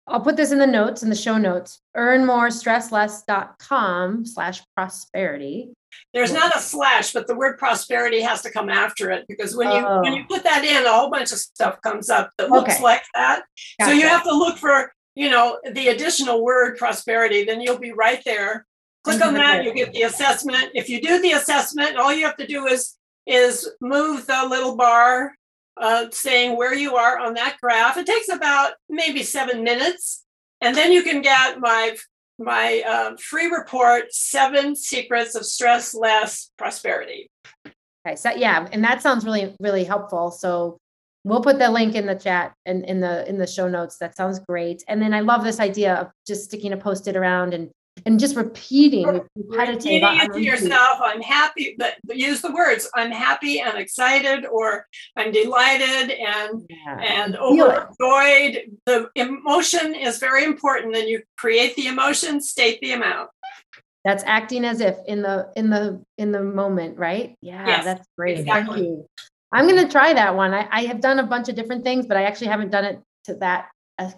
I'll 0.07 0.21
put 0.21 0.37
this 0.37 0.53
in 0.53 0.59
the 0.59 0.67
notes 0.67 1.03
in 1.03 1.09
the 1.09 1.17
show 1.17 1.39
notes. 1.39 1.81
Earnmorestressless.com 1.97 4.27
slash 4.27 4.63
prosperity. 4.77 5.71
There's 6.13 6.33
not 6.33 6.55
a 6.55 6.61
slash, 6.61 7.13
but 7.13 7.27
the 7.27 7.35
word 7.35 7.59
prosperity 7.59 8.21
has 8.21 8.43
to 8.43 8.51
come 8.51 8.69
after 8.69 9.11
it 9.11 9.25
because 9.29 9.57
when 9.57 9.69
you 9.69 9.87
oh. 9.87 10.01
when 10.03 10.13
you 10.13 10.23
oh. 10.23 10.35
put 10.35 10.45
that 10.45 10.65
in, 10.65 10.87
a 10.87 10.93
whole 10.93 11.11
bunch 11.11 11.33
of 11.33 11.39
stuff 11.39 11.81
comes 11.83 12.11
up 12.11 12.31
that 12.39 12.51
looks 12.51 12.81
like 12.81 13.03
that. 13.15 13.43
Gotcha. 13.81 13.91
So 13.91 13.97
you 13.97 14.07
have 14.07 14.23
to 14.25 14.33
look 14.33 14.59
for, 14.59 14.93
you 15.17 15.31
know, 15.31 15.59
the 15.73 15.89
additional 15.89 16.45
word 16.45 16.77
prosperity, 16.77 17.43
then 17.43 17.61
you'll 17.61 17.79
be 17.79 17.93
right 17.93 18.23
there. 18.25 18.67
Click 19.03 19.25
on 19.25 19.35
that, 19.35 19.65
you 19.65 19.73
get 19.73 19.93
the 19.93 20.03
assessment. 20.03 20.71
If 20.75 20.89
you 20.89 21.01
do 21.01 21.21
the 21.21 21.33
assessment, 21.33 21.97
all 21.97 22.13
you 22.13 22.27
have 22.27 22.37
to 22.37 22.47
do 22.47 22.67
is 22.67 22.97
is 23.25 23.69
move 23.81 24.27
the 24.27 24.47
little 24.49 24.77
bar 24.77 25.33
uh, 25.77 26.07
saying 26.11 26.57
where 26.57 26.75
you 26.75 26.97
are 26.97 27.19
on 27.19 27.35
that 27.35 27.57
graph. 27.61 27.97
It 27.97 28.07
takes 28.07 28.29
about 28.29 28.75
maybe 28.89 29.23
seven 29.23 29.65
minutes, 29.65 30.25
and 30.61 30.77
then 30.77 30.93
you 30.93 31.03
can 31.03 31.23
get 31.23 31.61
my 31.61 31.97
my 32.39 32.83
uh, 32.87 33.17
free 33.17 33.47
report: 33.47 34.13
Seven 34.13 34.77
Secrets 34.77 35.35
of 35.35 35.47
Stress 35.47 35.95
Less 35.95 36.51
Prosperity. 36.59 37.31
Okay, 38.07 38.17
so 38.17 38.31
yeah, 38.31 38.69
and 38.73 38.85
that 38.85 39.03
sounds 39.03 39.25
really 39.25 39.55
really 39.61 39.85
helpful. 39.85 40.31
So 40.31 40.79
we'll 41.27 41.43
put 41.43 41.59
the 41.59 41.69
link 41.69 41.97
in 41.97 42.07
the 42.07 42.15
chat 42.15 42.55
and 42.65 42.85
in 42.85 43.01
the 43.01 43.29
in 43.29 43.37
the 43.37 43.47
show 43.47 43.69
notes. 43.69 43.99
That 43.99 44.17
sounds 44.17 44.39
great. 44.39 44.83
And 44.89 45.03
then 45.03 45.13
I 45.13 45.21
love 45.21 45.43
this 45.43 45.59
idea 45.59 45.95
of 45.97 46.11
just 46.27 46.45
sticking 46.45 46.73
a 46.73 46.77
post 46.77 47.09
it 47.09 47.17
around 47.17 47.53
and 47.53 47.71
and 48.05 48.21
just 48.21 48.37
repeating 48.37 49.07
repeating 49.07 50.03
it 50.03 50.31
to 50.31 50.43
yourself 50.43 50.99
i'm 51.03 51.23
happy 51.23 51.75
but 51.79 51.95
use 52.15 52.43
the 52.43 52.53
words 52.53 52.91
i'm 52.95 53.11
happy 53.11 53.59
and 53.59 53.79
excited 53.79 54.45
or 54.45 54.85
i'm 55.17 55.33
delighted 55.33 56.11
and 56.11 56.63
yeah. 56.69 57.01
and 57.01 57.37
overjoyed 57.37 58.71
the 58.85 59.09
emotion 59.15 59.95
is 59.95 60.19
very 60.19 60.45
important 60.45 60.93
then 60.93 61.09
you 61.09 61.23
create 61.39 61.75
the 61.77 61.87
emotion 61.87 62.39
state 62.39 62.79
the 62.83 62.93
amount 62.93 63.31
that's 64.05 64.23
acting 64.27 64.63
as 64.63 64.83
if 64.83 64.99
in 65.07 65.23
the 65.23 65.51
in 65.57 65.71
the 65.71 66.05
in 66.19 66.33
the 66.33 66.43
moment 66.43 66.99
right 66.99 67.35
yeah 67.41 67.67
yes, 67.67 67.85
that's 67.85 68.07
great 68.19 68.41
exactly. 68.41 68.75
thank 68.75 68.87
you 68.89 69.07
i'm 69.53 69.69
going 69.69 69.83
to 69.83 69.91
try 69.91 70.13
that 70.13 70.35
one 70.35 70.53
I, 70.53 70.69
I 70.71 70.85
have 70.87 71.01
done 71.01 71.19
a 71.19 71.27
bunch 71.27 71.49
of 71.49 71.55
different 71.55 71.85
things 71.85 72.07
but 72.07 72.17
i 72.17 72.25
actually 72.25 72.49
haven't 72.49 72.71
done 72.71 72.85
it 72.85 73.01
to 73.25 73.35
that 73.37 73.69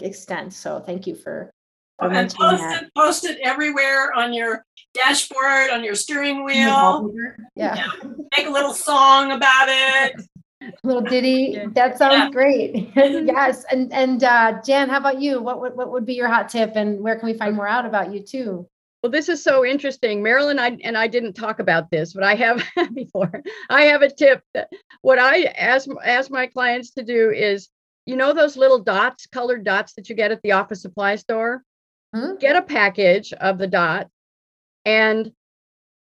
extent 0.00 0.52
so 0.52 0.80
thank 0.80 1.06
you 1.06 1.14
for 1.14 1.52
and 2.00 2.32
post 2.34 2.62
it, 2.62 2.94
post 2.94 3.24
it 3.24 3.38
everywhere 3.42 4.12
on 4.14 4.32
your 4.32 4.64
dashboard, 4.94 5.70
on 5.70 5.82
your 5.82 5.94
steering 5.94 6.44
wheel. 6.44 7.10
Yeah. 7.56 7.74
yeah. 7.76 7.88
Make 8.36 8.46
a 8.46 8.50
little 8.50 8.72
song 8.72 9.32
about 9.32 9.68
it. 9.68 10.22
A 10.60 10.72
little 10.82 11.02
ditty. 11.02 11.58
That 11.74 11.98
sounds 11.98 12.14
yeah. 12.14 12.30
great. 12.30 12.90
yes. 12.96 13.64
And 13.70 13.92
and 13.92 14.22
uh, 14.22 14.60
Jan, 14.64 14.88
how 14.88 14.98
about 14.98 15.20
you? 15.20 15.42
What, 15.42 15.60
what 15.60 15.76
what 15.76 15.90
would 15.90 16.06
be 16.06 16.14
your 16.14 16.28
hot 16.28 16.48
tip, 16.48 16.72
and 16.76 17.00
where 17.00 17.16
can 17.16 17.26
we 17.26 17.34
find 17.34 17.56
more 17.56 17.68
out 17.68 17.86
about 17.86 18.12
you 18.12 18.20
too? 18.20 18.68
Well, 19.02 19.12
this 19.12 19.28
is 19.28 19.42
so 19.42 19.64
interesting, 19.64 20.22
Marilyn. 20.22 20.58
I 20.58 20.76
and 20.82 20.96
I 20.96 21.06
didn't 21.06 21.34
talk 21.34 21.60
about 21.60 21.90
this, 21.90 22.12
but 22.12 22.24
I 22.24 22.34
have 22.34 22.64
before. 22.94 23.42
I 23.70 23.82
have 23.82 24.02
a 24.02 24.10
tip. 24.10 24.42
That 24.54 24.70
what 25.02 25.18
I 25.18 25.44
ask 25.44 25.88
ask 26.04 26.30
my 26.30 26.46
clients 26.46 26.90
to 26.92 27.04
do 27.04 27.30
is, 27.30 27.68
you 28.06 28.16
know, 28.16 28.32
those 28.32 28.56
little 28.56 28.80
dots, 28.80 29.26
colored 29.26 29.64
dots 29.64 29.94
that 29.94 30.08
you 30.08 30.16
get 30.16 30.32
at 30.32 30.42
the 30.42 30.52
office 30.52 30.82
supply 30.82 31.16
store 31.16 31.62
hmm? 32.14 32.36
get 32.36 32.56
a 32.56 32.62
package 32.62 33.32
of 33.32 33.58
the 33.58 33.66
dot 33.66 34.08
and 34.84 35.32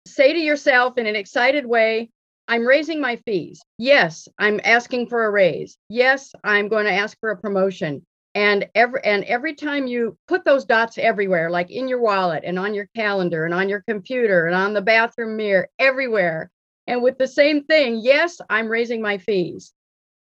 say 0.06 0.32
to 0.32 0.38
yourself 0.38 0.98
in 0.98 1.06
an 1.06 1.16
excited 1.16 1.66
way, 1.66 2.10
I'm 2.48 2.66
raising 2.66 3.00
my 3.00 3.16
fees. 3.16 3.60
Yes, 3.78 4.28
I'm 4.38 4.60
asking 4.62 5.08
for 5.08 5.24
a 5.24 5.30
raise. 5.30 5.76
Yes, 5.88 6.32
I'm 6.44 6.68
going 6.68 6.84
to 6.84 6.92
ask 6.92 7.18
for 7.18 7.30
a 7.30 7.36
promotion. 7.36 8.06
And 8.36 8.68
every 8.74 9.00
and 9.02 9.24
every 9.24 9.54
time 9.54 9.86
you 9.86 10.18
put 10.28 10.44
those 10.44 10.66
dots 10.66 10.98
everywhere, 10.98 11.48
like 11.48 11.70
in 11.70 11.88
your 11.88 12.02
wallet 12.02 12.42
and 12.44 12.58
on 12.58 12.74
your 12.74 12.86
calendar 12.94 13.46
and 13.46 13.54
on 13.54 13.70
your 13.70 13.82
computer 13.88 14.46
and 14.46 14.54
on 14.54 14.74
the 14.74 14.82
bathroom 14.82 15.38
mirror, 15.38 15.70
everywhere. 15.78 16.50
And 16.86 17.02
with 17.02 17.16
the 17.16 17.26
same 17.26 17.64
thing, 17.64 17.98
yes, 18.02 18.38
I'm 18.50 18.68
raising 18.68 19.00
my 19.00 19.16
fees. 19.16 19.72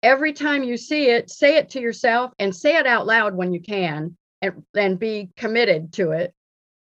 Every 0.03 0.33
time 0.33 0.63
you 0.63 0.77
see 0.77 1.09
it, 1.09 1.31
say 1.31 1.57
it 1.57 1.71
to 1.71 1.81
yourself 1.81 2.31
and 2.37 2.55
say 2.55 2.77
it 2.77 2.85
out 2.85 3.07
loud 3.07 3.33
when 3.33 3.51
you 3.51 3.59
can 3.59 4.15
and, 4.43 4.63
and 4.75 4.99
be 4.99 5.31
committed 5.35 5.91
to 5.93 6.11
it. 6.11 6.31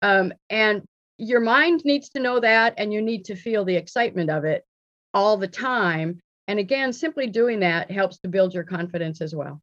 Um, 0.02 0.34
and 0.50 0.84
your 1.16 1.40
mind 1.40 1.82
needs 1.86 2.10
to 2.10 2.20
know 2.20 2.40
that, 2.40 2.74
and 2.76 2.92
you 2.92 3.00
need 3.00 3.24
to 3.24 3.36
feel 3.36 3.64
the 3.64 3.76
excitement 3.76 4.28
of 4.28 4.44
it 4.44 4.66
all 5.14 5.38
the 5.38 5.48
time. 5.48 6.20
And 6.46 6.58
again, 6.58 6.92
simply 6.92 7.26
doing 7.26 7.60
that 7.60 7.90
helps 7.90 8.18
to 8.18 8.28
build 8.28 8.52
your 8.52 8.64
confidence 8.64 9.22
as 9.22 9.34
well. 9.34 9.62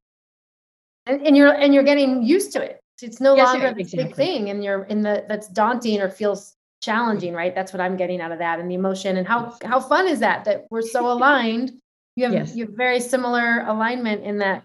And, 1.05 1.25
and 1.25 1.35
you're 1.35 1.53
and 1.53 1.73
you're 1.73 1.83
getting 1.83 2.23
used 2.23 2.53
to 2.53 2.61
it. 2.61 2.79
It's 3.01 3.19
no 3.19 3.35
yes, 3.35 3.47
longer 3.47 3.73
the 3.73 3.83
big 3.83 4.15
thing, 4.15 4.49
and 4.49 4.63
you're 4.63 4.83
in 4.83 5.01
the 5.01 5.25
that's 5.27 5.49
daunting 5.49 6.01
or 6.01 6.09
feels 6.09 6.55
challenging, 6.81 7.33
right? 7.33 7.53
That's 7.53 7.73
what 7.73 7.81
I'm 7.81 7.97
getting 7.97 8.21
out 8.21 8.31
of 8.31 8.39
that, 8.39 8.59
and 8.59 8.69
the 8.69 8.75
emotion, 8.75 9.17
and 9.17 9.27
how 9.27 9.57
how 9.63 9.79
fun 9.79 10.07
is 10.07 10.19
that 10.19 10.45
that 10.45 10.65
we're 10.69 10.81
so 10.81 11.11
aligned. 11.11 11.73
You 12.15 12.25
have 12.25 12.33
yes. 12.33 12.55
you 12.55 12.65
have 12.65 12.75
very 12.75 12.99
similar 12.99 13.61
alignment 13.67 14.23
in 14.23 14.37
that 14.37 14.63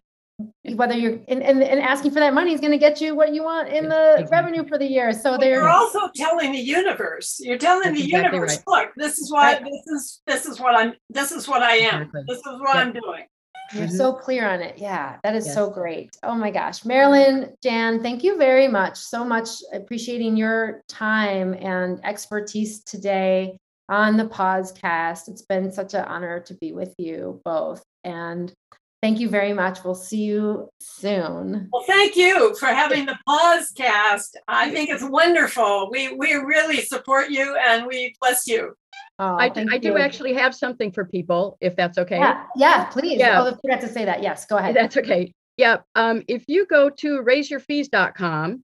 whether 0.75 0.95
you're 0.95 1.19
and, 1.27 1.43
and, 1.43 1.63
and 1.63 1.81
asking 1.81 2.13
for 2.13 2.21
that 2.21 2.33
money 2.33 2.53
is 2.53 2.61
going 2.61 2.73
to 2.73 2.79
get 2.79 3.01
you 3.01 3.15
what 3.15 3.35
you 3.35 3.43
want 3.43 3.69
in 3.69 3.89
the 3.89 4.15
exactly. 4.19 4.37
revenue 4.37 4.69
for 4.69 4.79
the 4.79 4.87
year. 4.87 5.13
So 5.13 5.37
they're 5.37 5.55
you're 5.55 5.69
also 5.69 6.09
telling 6.15 6.53
the 6.53 6.59
universe. 6.59 7.41
You're 7.41 7.59
telling 7.59 7.95
the 7.95 8.05
exactly 8.05 8.37
universe, 8.37 8.63
right. 8.69 8.85
look, 8.85 8.91
this 8.97 9.19
is 9.19 9.33
why 9.33 9.55
right. 9.55 9.65
this 9.65 9.87
is 9.87 10.21
this 10.27 10.47
is 10.47 10.61
what 10.61 10.77
I'm 10.77 10.95
this 11.11 11.33
is 11.33 11.49
what 11.49 11.63
I 11.63 11.77
am. 11.77 12.03
Exactly. 12.03 12.25
This 12.29 12.39
is 12.39 12.61
what 12.61 12.77
I'm 12.77 12.93
doing. 12.93 13.25
You're 13.73 13.87
mm-hmm. 13.87 13.97
so 13.97 14.13
clear 14.13 14.49
on 14.49 14.61
it. 14.61 14.79
Yeah, 14.79 15.17
that 15.23 15.37
is 15.37 15.47
yes. 15.47 15.55
so 15.55 15.71
great. 15.71 16.17
Oh 16.23 16.35
my 16.35 16.51
gosh. 16.51 16.85
Marilyn, 16.85 17.55
Jan, 17.63 18.03
thank 18.03 18.25
you 18.25 18.37
very 18.37 18.69
much. 18.69 18.97
So 18.97 19.25
much 19.25 19.49
appreciating 19.73 20.37
your 20.37 20.83
time 20.89 21.55
and 21.55 22.01
expertise 22.05 22.83
today 22.83 23.59
on 23.89 24.17
the 24.17 24.27
podcast. 24.27 25.29
It's 25.29 25.43
been 25.43 25.71
such 25.73 25.95
an 25.95 26.05
honor 26.05 26.41
to 26.41 26.55
be 26.55 26.73
with 26.73 26.95
you 26.99 27.41
both. 27.45 27.83
And 28.05 28.53
Thank 29.01 29.21
you 29.21 29.29
very 29.29 29.53
much. 29.53 29.85
We'll 29.85 29.95
see 29.95 30.25
you 30.25 30.69
soon. 30.81 31.69
Well, 31.73 31.85
thank 31.87 32.17
you 32.17 32.57
for 32.57 32.67
having 32.67 33.07
the 33.07 33.17
podcast. 33.29 34.31
I 34.49 34.71
think 34.71 34.91
it's 34.91 35.05
wonderful. 35.05 35.89
We 35.93 36.15
we 36.15 36.35
really 36.35 36.81
support 36.81 37.31
you 37.31 37.57
and 37.57 37.87
we 37.87 38.15
bless 38.21 38.49
you. 38.49 38.75
Oh, 39.21 39.37
I, 39.37 39.49
do, 39.49 39.67
I 39.71 39.79
do 39.79 39.97
actually 39.97 40.35
have 40.35 40.55
something 40.55 40.93
for 40.93 41.05
people, 41.05 41.59
if 41.61 41.75
that's 41.75 41.99
okay. 41.99 42.19
Yeah, 42.19 42.45
yeah 42.57 42.85
please. 42.87 43.19
Yeah. 43.19 43.43
Oh, 43.43 43.47
I 43.49 43.55
forgot 43.61 43.81
to 43.81 43.89
say 43.89 44.05
that. 44.05 44.23
Yes, 44.23 44.47
go 44.47 44.57
ahead. 44.57 44.77
That's 44.77 44.97
okay. 44.97 45.33
Yeah. 45.57 45.79
Um, 45.97 46.23
if 46.29 46.45
you 46.47 46.67
go 46.67 46.89
to 46.89 47.23
raiseyourfees.com, 47.23 48.63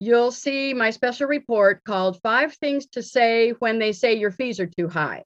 you'll 0.00 0.32
see 0.32 0.72
my 0.72 0.90
special 0.90 1.26
report 1.26 1.84
called 1.84 2.18
Five 2.22 2.54
Things 2.54 2.86
to 2.92 3.02
Say 3.02 3.50
When 3.58 3.78
They 3.78 3.92
Say 3.92 4.14
Your 4.14 4.30
Fees 4.30 4.58
Are 4.58 4.70
Too 4.78 4.88
High. 4.88 5.22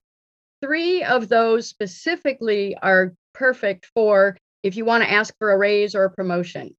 Three 0.60 1.04
of 1.04 1.28
those 1.28 1.68
specifically 1.68 2.76
are 2.82 3.14
perfect 3.32 3.86
for 3.94 4.36
if 4.64 4.76
you 4.76 4.84
want 4.84 5.04
to 5.04 5.12
ask 5.12 5.32
for 5.38 5.52
a 5.52 5.58
raise 5.58 5.94
or 5.94 6.04
a 6.04 6.10
promotion. 6.10 6.74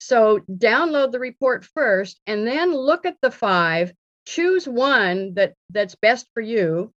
So 0.00 0.40
download 0.48 1.12
the 1.12 1.18
report 1.18 1.64
first 1.64 2.20
and 2.26 2.46
then 2.46 2.72
look 2.72 3.04
at 3.04 3.16
the 3.20 3.30
five, 3.30 3.92
choose 4.26 4.66
one 4.66 5.34
that 5.34 5.54
that's 5.70 5.96
best 5.96 6.28
for 6.32 6.40
you 6.40 6.92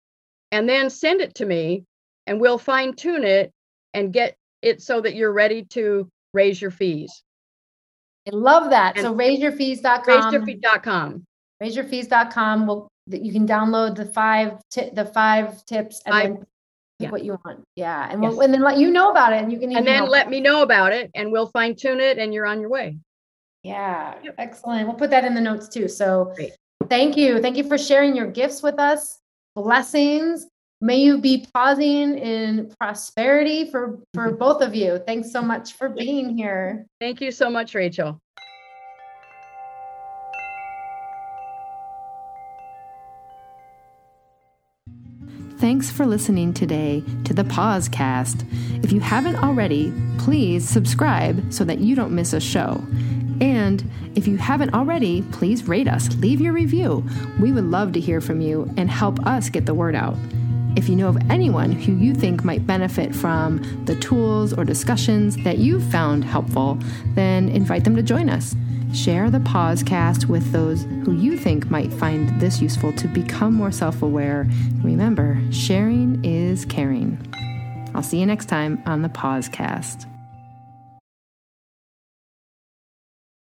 and 0.50 0.68
then 0.68 0.90
send 0.90 1.20
it 1.20 1.36
to 1.36 1.46
me 1.46 1.84
and 2.26 2.40
we'll 2.40 2.58
fine 2.58 2.94
tune 2.94 3.24
it 3.24 3.52
and 3.94 4.12
get 4.12 4.36
it 4.62 4.82
so 4.82 5.00
that 5.00 5.14
you're 5.14 5.32
ready 5.32 5.62
to 5.62 6.08
raise 6.34 6.60
your 6.60 6.70
fees. 6.70 7.22
I 8.26 8.34
love 8.34 8.70
that. 8.70 8.96
And 8.96 9.04
so 9.04 9.14
raiseyourfees.com. 9.14 10.32
Raiseyourfees.com. 10.32 11.24
Raiseyourfees.com. 11.62 12.66
Well, 12.66 12.88
you 13.08 13.32
can 13.32 13.46
download 13.46 13.94
the 13.94 14.06
five 14.06 14.58
t- 14.72 14.90
the 14.92 15.04
five 15.04 15.64
tips 15.66 16.02
and 16.04 16.12
five, 16.12 16.46
Yeah. 16.98 17.10
what 17.10 17.24
you 17.24 17.38
want. 17.44 17.62
Yeah. 17.76 18.08
And, 18.10 18.20
we'll, 18.22 18.40
and 18.40 18.52
then 18.52 18.62
let 18.62 18.78
you 18.78 18.90
know 18.90 19.10
about 19.10 19.32
it 19.32 19.42
and 19.42 19.52
you 19.52 19.58
can 19.58 19.76
And 19.76 19.86
then 19.86 20.08
let 20.08 20.30
me 20.30 20.40
know 20.40 20.62
about 20.62 20.92
it 20.92 21.10
and 21.14 21.30
we'll 21.30 21.48
fine 21.48 21.74
tune 21.74 22.00
it 22.00 22.16
and 22.18 22.32
you're 22.32 22.46
on 22.46 22.60
your 22.60 22.70
way. 22.70 22.96
Yeah, 23.62 24.14
Yep. 24.22 24.34
excellent. 24.38 24.86
We'll 24.86 24.96
put 24.96 25.10
that 25.10 25.24
in 25.24 25.34
the 25.34 25.40
notes 25.40 25.68
too. 25.68 25.88
So 25.88 26.32
Great. 26.36 26.52
thank 26.88 27.16
you. 27.16 27.40
Thank 27.40 27.56
you 27.56 27.64
for 27.64 27.76
sharing 27.76 28.16
your 28.16 28.26
gifts 28.30 28.62
with 28.62 28.78
us. 28.78 29.18
Blessings. 29.54 30.46
May 30.80 30.96
you 30.98 31.18
be 31.18 31.46
pausing 31.54 32.18
in 32.18 32.72
prosperity 32.78 33.70
for 33.70 33.98
for 34.14 34.30
both 34.44 34.62
of 34.62 34.74
you. 34.74 34.98
Thanks 35.06 35.32
so 35.32 35.42
much 35.42 35.72
for 35.74 35.88
being 35.88 36.36
here. 36.36 36.86
Thank 37.00 37.20
you 37.20 37.30
so 37.30 37.50
much, 37.50 37.74
Rachael. 37.74 38.18
Thanks 45.58 45.90
for 45.90 46.04
listening 46.04 46.52
today 46.52 47.02
to 47.24 47.32
the 47.32 47.42
Pausecast. 47.42 48.44
If 48.84 48.92
you 48.92 49.00
haven't 49.00 49.36
already, 49.36 49.90
please 50.18 50.68
subscribe 50.68 51.50
so 51.50 51.64
that 51.64 51.78
you 51.78 51.96
don't 51.96 52.14
miss 52.14 52.34
a 52.34 52.40
show. 52.40 52.84
And 53.40 53.82
if 54.14 54.28
you 54.28 54.36
haven't 54.36 54.74
already, 54.74 55.22
please 55.32 55.66
rate 55.66 55.88
us, 55.88 56.14
leave 56.16 56.42
your 56.42 56.52
review. 56.52 57.08
We 57.40 57.52
would 57.52 57.64
love 57.64 57.92
to 57.92 58.00
hear 58.00 58.20
from 58.20 58.42
you 58.42 58.70
and 58.76 58.90
help 58.90 59.26
us 59.26 59.48
get 59.48 59.64
the 59.64 59.72
word 59.72 59.94
out. 59.94 60.18
If 60.76 60.90
you 60.90 60.94
know 60.94 61.08
of 61.08 61.16
anyone 61.30 61.72
who 61.72 61.96
you 61.96 62.14
think 62.14 62.44
might 62.44 62.66
benefit 62.66 63.14
from 63.14 63.62
the 63.86 63.96
tools 63.96 64.52
or 64.52 64.62
discussions 64.62 65.38
that 65.38 65.56
you've 65.56 65.90
found 65.90 66.22
helpful, 66.22 66.78
then 67.14 67.48
invite 67.48 67.84
them 67.84 67.96
to 67.96 68.02
join 68.02 68.28
us. 68.28 68.54
Share 68.96 69.30
the 69.30 69.40
Pausecast 69.40 70.24
with 70.24 70.52
those 70.52 70.84
who 70.84 71.12
you 71.12 71.36
think 71.36 71.70
might 71.70 71.92
find 71.92 72.40
this 72.40 72.62
useful 72.62 72.94
to 72.94 73.06
become 73.08 73.52
more 73.52 73.70
self 73.70 74.00
aware. 74.00 74.48
Remember, 74.82 75.38
sharing 75.52 76.24
is 76.24 76.64
caring. 76.64 77.18
I'll 77.94 78.02
see 78.02 78.18
you 78.18 78.24
next 78.24 78.46
time 78.46 78.82
on 78.86 79.02
the 79.02 79.10
Pausecast. 79.10 80.06